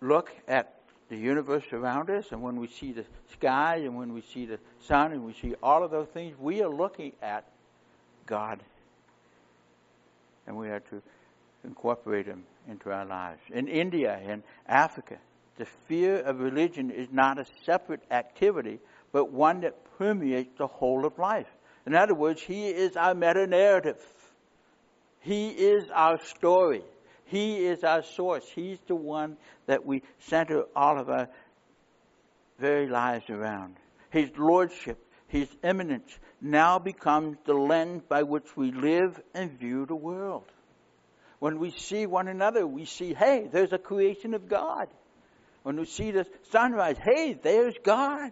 look 0.00 0.30
at 0.48 0.72
the 1.10 1.16
universe 1.16 1.64
around 1.72 2.08
us, 2.08 2.32
and 2.32 2.42
when 2.42 2.56
we 2.56 2.68
see 2.68 2.92
the 2.92 3.04
sky, 3.32 3.82
and 3.84 3.96
when 3.96 4.14
we 4.14 4.22
see 4.22 4.46
the 4.46 4.58
sun, 4.80 5.12
and 5.12 5.24
we 5.24 5.34
see 5.34 5.54
all 5.62 5.84
of 5.84 5.90
those 5.90 6.08
things, 6.08 6.34
we 6.38 6.62
are 6.62 6.70
looking 6.70 7.12
at 7.20 7.44
God. 8.24 8.62
And 10.46 10.56
we 10.56 10.68
are 10.68 10.80
to 10.80 11.02
incorporate 11.64 12.26
Him 12.26 12.44
into 12.66 12.90
our 12.90 13.04
lives. 13.04 13.40
In 13.52 13.68
India, 13.68 14.18
in 14.26 14.42
Africa, 14.66 15.18
the 15.56 15.66
fear 15.88 16.20
of 16.20 16.40
religion 16.40 16.90
is 16.90 17.08
not 17.10 17.38
a 17.38 17.46
separate 17.64 18.02
activity, 18.10 18.78
but 19.12 19.32
one 19.32 19.60
that 19.62 19.74
permeates 19.98 20.58
the 20.58 20.66
whole 20.66 21.06
of 21.06 21.18
life. 21.18 21.48
In 21.86 21.94
other 21.94 22.14
words, 22.14 22.42
He 22.42 22.68
is 22.68 22.96
our 22.96 23.14
meta 23.14 23.46
narrative. 23.46 24.00
He 25.20 25.48
is 25.48 25.84
our 25.92 26.18
story. 26.24 26.82
He 27.24 27.64
is 27.66 27.82
our 27.82 28.02
source. 28.02 28.44
He's 28.54 28.78
the 28.86 28.94
one 28.94 29.36
that 29.66 29.84
we 29.84 30.02
center 30.18 30.64
all 30.74 30.98
of 30.98 31.08
our 31.08 31.28
very 32.58 32.88
lives 32.88 33.28
around. 33.28 33.76
His 34.10 34.30
lordship, 34.38 34.98
His 35.28 35.48
eminence, 35.62 36.18
now 36.40 36.78
becomes 36.78 37.38
the 37.44 37.54
lens 37.54 38.02
by 38.08 38.22
which 38.22 38.56
we 38.56 38.70
live 38.72 39.20
and 39.34 39.58
view 39.58 39.86
the 39.86 39.96
world. 39.96 40.44
When 41.38 41.58
we 41.58 41.70
see 41.70 42.06
one 42.06 42.28
another, 42.28 42.66
we 42.66 42.84
see, 42.84 43.12
hey, 43.12 43.48
there's 43.50 43.72
a 43.72 43.78
creation 43.78 44.34
of 44.34 44.48
God. 44.48 44.88
When 45.66 45.80
we 45.80 45.84
see 45.84 46.12
the 46.12 46.24
sunrise, 46.52 46.96
hey, 46.96 47.32
there's 47.32 47.74
God. 47.82 48.30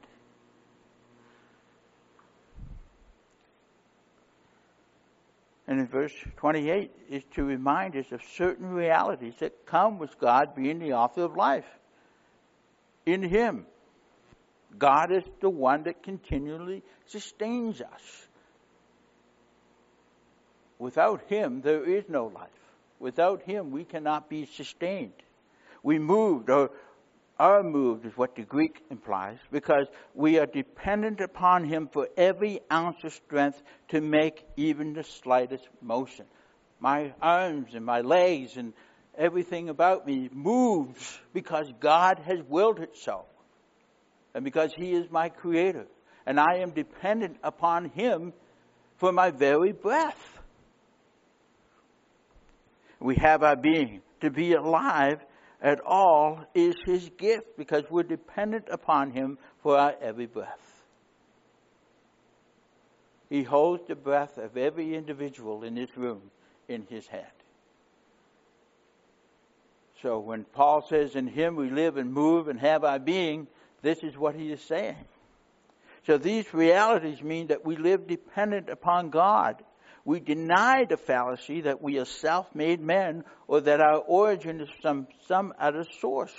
And 5.66 5.80
in 5.80 5.88
verse 5.88 6.12
28 6.36 6.92
is 7.10 7.24
to 7.34 7.42
remind 7.42 7.96
us 7.96 8.06
of 8.12 8.20
certain 8.36 8.70
realities 8.70 9.34
that 9.40 9.66
come 9.66 9.98
with 9.98 10.16
God 10.20 10.54
being 10.54 10.78
the 10.78 10.92
author 10.92 11.22
of 11.22 11.34
life. 11.34 11.66
In 13.04 13.24
Him, 13.24 13.66
God 14.78 15.10
is 15.10 15.24
the 15.40 15.50
one 15.50 15.82
that 15.82 16.04
continually 16.04 16.84
sustains 17.06 17.80
us. 17.80 18.26
Without 20.78 21.22
Him, 21.22 21.62
there 21.62 21.82
is 21.82 22.04
no 22.08 22.26
life. 22.26 22.48
Without 23.00 23.42
Him, 23.42 23.72
we 23.72 23.82
cannot 23.82 24.30
be 24.30 24.46
sustained. 24.46 25.20
We 25.82 25.98
moved 25.98 26.48
or 26.48 26.70
are 27.38 27.62
moved 27.62 28.06
is 28.06 28.16
what 28.16 28.36
the 28.36 28.42
Greek 28.42 28.82
implies 28.90 29.38
because 29.50 29.86
we 30.14 30.38
are 30.38 30.46
dependent 30.46 31.20
upon 31.20 31.64
Him 31.64 31.88
for 31.92 32.08
every 32.16 32.60
ounce 32.72 33.02
of 33.02 33.12
strength 33.12 33.60
to 33.88 34.00
make 34.00 34.44
even 34.56 34.92
the 34.92 35.02
slightest 35.02 35.68
motion. 35.82 36.26
My 36.78 37.12
arms 37.20 37.74
and 37.74 37.84
my 37.84 38.00
legs 38.02 38.56
and 38.56 38.72
everything 39.16 39.68
about 39.68 40.06
me 40.06 40.28
moves 40.32 41.18
because 41.32 41.72
God 41.80 42.20
has 42.20 42.38
willed 42.48 42.80
it 42.80 42.96
so. 42.96 43.24
And 44.34 44.44
because 44.44 44.72
He 44.76 44.92
is 44.92 45.10
my 45.10 45.28
Creator. 45.28 45.86
And 46.26 46.40
I 46.40 46.58
am 46.58 46.70
dependent 46.70 47.36
upon 47.42 47.90
Him 47.90 48.32
for 48.96 49.12
my 49.12 49.30
very 49.30 49.72
breath. 49.72 50.40
We 53.00 53.16
have 53.16 53.42
our 53.42 53.56
being. 53.56 54.02
To 54.20 54.30
be 54.30 54.54
alive 54.54 55.18
at 55.64 55.80
all 55.80 56.44
is 56.54 56.74
his 56.84 57.10
gift 57.16 57.56
because 57.56 57.84
we're 57.90 58.02
dependent 58.02 58.66
upon 58.70 59.10
him 59.10 59.38
for 59.62 59.78
our 59.78 59.94
every 60.00 60.26
breath. 60.26 60.82
He 63.30 63.42
holds 63.42 63.82
the 63.88 63.96
breath 63.96 64.36
of 64.36 64.58
every 64.58 64.94
individual 64.94 65.64
in 65.64 65.74
this 65.74 65.96
room 65.96 66.20
in 66.68 66.86
his 66.90 67.06
hand. 67.06 67.24
So 70.02 70.18
when 70.18 70.44
Paul 70.44 70.86
says, 70.86 71.16
In 71.16 71.26
him 71.26 71.56
we 71.56 71.70
live 71.70 71.96
and 71.96 72.12
move 72.12 72.48
and 72.48 72.60
have 72.60 72.84
our 72.84 72.98
being, 72.98 73.46
this 73.80 74.02
is 74.02 74.18
what 74.18 74.34
he 74.34 74.52
is 74.52 74.60
saying. 74.60 75.06
So 76.06 76.18
these 76.18 76.52
realities 76.52 77.22
mean 77.22 77.46
that 77.46 77.64
we 77.64 77.76
live 77.76 78.06
dependent 78.06 78.68
upon 78.68 79.08
God 79.08 79.62
we 80.04 80.20
deny 80.20 80.84
the 80.84 80.96
fallacy 80.96 81.62
that 81.62 81.80
we 81.80 81.98
are 81.98 82.04
self-made 82.04 82.80
men 82.80 83.24
or 83.48 83.60
that 83.62 83.80
our 83.80 83.98
origin 83.98 84.60
is 84.60 84.68
from 84.82 85.06
some 85.26 85.54
other 85.58 85.84
source. 86.00 86.34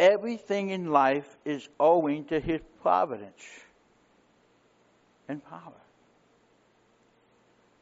everything 0.00 0.70
in 0.70 0.90
life 0.90 1.36
is 1.44 1.68
owing 1.78 2.24
to 2.24 2.40
His 2.40 2.60
providence 2.80 3.42
and 5.28 5.44
power. 5.44 5.80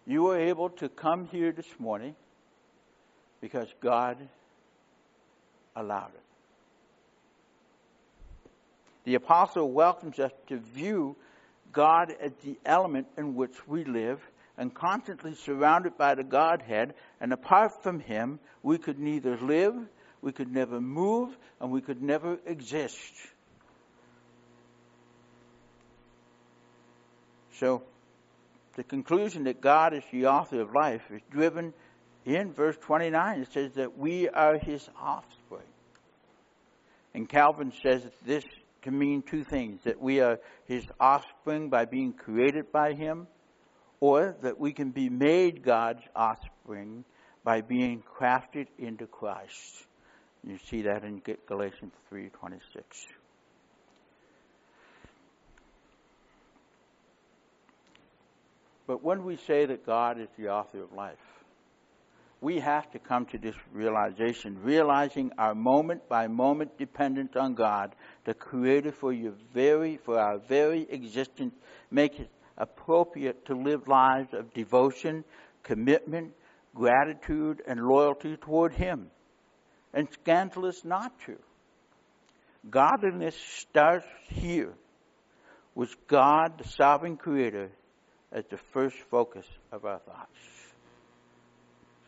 You 0.05 0.24
were 0.24 0.39
able 0.39 0.70
to 0.70 0.89
come 0.89 1.28
here 1.28 1.53
this 1.53 1.68
morning 1.78 2.16
because 3.41 3.68
God 3.80 4.18
allowed 5.76 6.11
it. 6.14 6.22
The 9.05 9.14
apostle 9.14 9.70
welcomes 9.70 10.18
us 10.18 10.32
to 10.49 10.59
view 10.59 11.16
God 11.73 12.14
as 12.21 12.33
the 12.45 12.59
element 12.64 13.07
in 13.16 13.35
which 13.35 13.66
we 13.66 13.85
live 13.85 14.21
and 14.57 14.75
constantly 14.75 15.35
surrounded 15.35 15.97
by 15.97 16.16
the 16.16 16.25
Godhead, 16.25 16.95
and 17.21 17.33
apart 17.33 17.83
from 17.83 18.01
Him, 18.01 18.41
we 18.62 18.77
could 18.77 18.99
neither 18.99 19.37
live, 19.39 19.75
we 20.21 20.33
could 20.33 20.53
never 20.53 20.81
move, 20.81 21.37
and 21.61 21.71
we 21.71 21.81
could 21.81 22.03
never 22.03 22.39
exist. 22.45 23.12
So, 27.53 27.83
the 28.75 28.83
conclusion 28.85 29.45
that 29.45 29.61
God 29.61 29.95
is 29.95 30.03
the 30.12 30.27
author 30.27 30.61
of 30.61 30.73
life 30.73 31.03
is 31.11 31.21
driven 31.31 31.73
in 32.25 32.53
verse 32.53 32.77
29. 32.81 33.41
It 33.41 33.53
says 33.53 33.73
that 33.75 33.97
we 33.97 34.29
are 34.29 34.59
His 34.59 34.89
offspring. 35.01 35.62
And 37.14 37.29
Calvin 37.29 37.73
says 37.83 38.07
this 38.25 38.45
to 38.83 38.91
mean 38.91 39.22
two 39.22 39.45
things 39.45 39.83
that 39.85 40.01
we 40.01 40.20
are 40.20 40.39
His 40.66 40.85
offspring 41.01 41.68
by 41.68 41.85
being 41.85 42.12
created 42.12 42.70
by 42.72 42.93
Him 42.93 43.26
or 44.01 44.37
that 44.43 44.59
we 44.59 44.72
can 44.72 44.91
be 44.91 45.09
made 45.09 45.62
God's 45.62 46.03
offspring 46.14 47.05
by 47.45 47.61
being 47.61 48.03
crafted 48.03 48.66
into 48.79 49.07
Christ. 49.07 49.87
You 50.45 50.59
see 50.70 50.83
that 50.83 51.03
in 51.05 51.22
Galatians 51.47 51.93
3:26. 52.11 53.07
But 58.87 59.03
when 59.03 59.24
we 59.24 59.37
say 59.37 59.66
that 59.66 59.85
God 59.85 60.18
is 60.18 60.29
the 60.39 60.49
author 60.49 60.83
of 60.83 60.93
life, 60.93 61.18
we 62.41 62.61
have 62.61 62.91
to 62.93 62.99
come 62.99 63.26
to 63.26 63.39
this 63.39 63.55
realization, 63.72 64.59
realizing 64.62 65.32
our 65.39 65.55
moment 65.55 66.09
by 66.09 66.28
moment 66.28 66.78
dependence 66.78 67.34
on 67.34 67.55
God, 67.55 67.95
the 68.24 68.34
Creator 68.34 68.93
for 68.93 69.12
your 69.12 69.32
very, 69.53 69.97
for 69.97 70.18
our 70.18 70.39
very 70.39 70.86
existence, 70.89 71.55
make 71.91 72.20
it 72.20 72.30
appropriate 72.57 73.47
to 73.47 73.55
live 73.55 73.89
lives 73.89 74.32
of 74.34 74.53
devotion, 74.55 75.24
commitment, 75.64 76.32
gratitude, 76.74 77.61
and 77.66 77.80
loyalty 77.80 78.36
toward 78.36 78.72
Him, 78.72 79.11
and 79.93 80.09
scandalous 80.12 80.84
not 80.84 81.18
to. 81.26 81.36
Godliness 82.70 83.36
starts 83.36 84.07
here 84.28 84.74
with 85.74 85.95
God, 86.07 86.59
the 86.59 86.68
sovereign 86.68 87.16
creator, 87.16 87.70
as 88.30 88.45
the 88.51 88.59
first 88.72 88.97
focus 89.11 89.47
of 89.72 89.84
our 89.84 89.99
thoughts. 90.01 90.57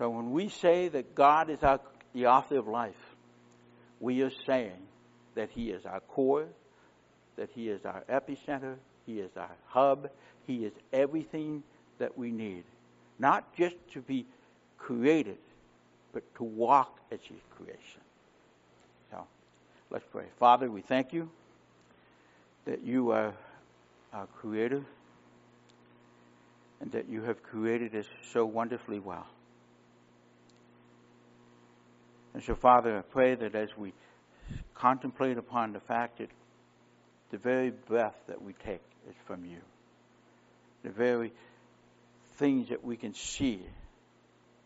So 0.00 0.08
when 0.08 0.30
we 0.32 0.48
say 0.48 0.88
that 0.88 1.14
God 1.14 1.50
is 1.50 1.62
our, 1.62 1.78
the 2.14 2.26
author 2.28 2.56
of 2.56 2.66
life, 2.66 3.14
we 4.00 4.22
are 4.22 4.32
saying 4.46 4.80
that 5.34 5.50
He 5.50 5.70
is 5.70 5.84
our 5.84 6.00
core, 6.00 6.46
that 7.36 7.50
He 7.54 7.68
is 7.68 7.84
our 7.84 8.02
epicenter, 8.08 8.76
He 9.04 9.20
is 9.20 9.30
our 9.36 9.50
hub, 9.66 10.08
he 10.46 10.64
is 10.64 10.72
everything 10.90 11.62
that 11.98 12.16
we 12.16 12.30
need. 12.30 12.64
Not 13.18 13.54
just 13.54 13.76
to 13.92 14.00
be 14.00 14.24
created, 14.78 15.36
but 16.14 16.22
to 16.36 16.44
walk 16.44 16.98
as 17.12 17.20
His 17.20 17.38
creation. 17.54 18.00
So, 19.10 19.26
let's 19.90 20.06
pray. 20.10 20.24
Father, 20.38 20.70
we 20.70 20.80
thank 20.80 21.12
you 21.12 21.28
that 22.64 22.82
you 22.82 23.10
are 23.10 23.34
our 24.14 24.26
Creator 24.38 24.82
and 26.80 26.90
that 26.92 27.06
you 27.06 27.22
have 27.24 27.42
created 27.42 27.94
us 27.94 28.06
so 28.32 28.46
wonderfully 28.46 28.98
well. 28.98 29.26
And 32.34 32.42
so, 32.42 32.54
Father, 32.54 32.98
I 32.98 33.02
pray 33.02 33.34
that 33.34 33.54
as 33.54 33.68
we 33.76 33.92
contemplate 34.74 35.38
upon 35.38 35.72
the 35.72 35.80
fact 35.80 36.18
that 36.18 36.30
the 37.30 37.38
very 37.38 37.70
breath 37.70 38.16
that 38.28 38.42
we 38.42 38.52
take 38.52 38.82
is 39.08 39.14
from 39.26 39.44
you 39.44 39.58
the 40.82 40.90
very 40.90 41.32
things 42.34 42.68
that 42.70 42.84
we 42.84 42.96
can 42.96 43.14
see 43.14 43.60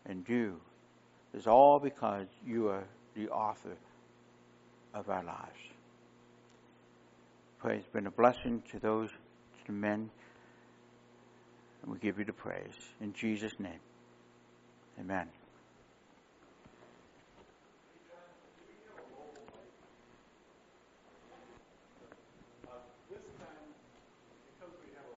and 0.05 0.25
do 0.25 0.55
is 1.33 1.47
all 1.47 1.79
because 1.79 2.27
you 2.45 2.69
are 2.69 2.83
the 3.15 3.29
author 3.29 3.75
of 4.93 5.09
our 5.09 5.23
lives. 5.23 5.59
Pray 7.59 7.77
it's 7.77 7.87
been 7.87 8.07
a 8.07 8.11
blessing 8.11 8.63
to 8.71 8.79
those 8.79 9.09
to 9.09 9.65
the 9.67 9.73
men, 9.73 10.09
and 11.81 11.91
we 11.91 11.97
give 11.99 12.19
you 12.19 12.25
the 12.25 12.33
praise. 12.33 12.75
In 13.01 13.13
Jesus' 13.13 13.59
name, 13.59 13.79
amen. 14.99 15.27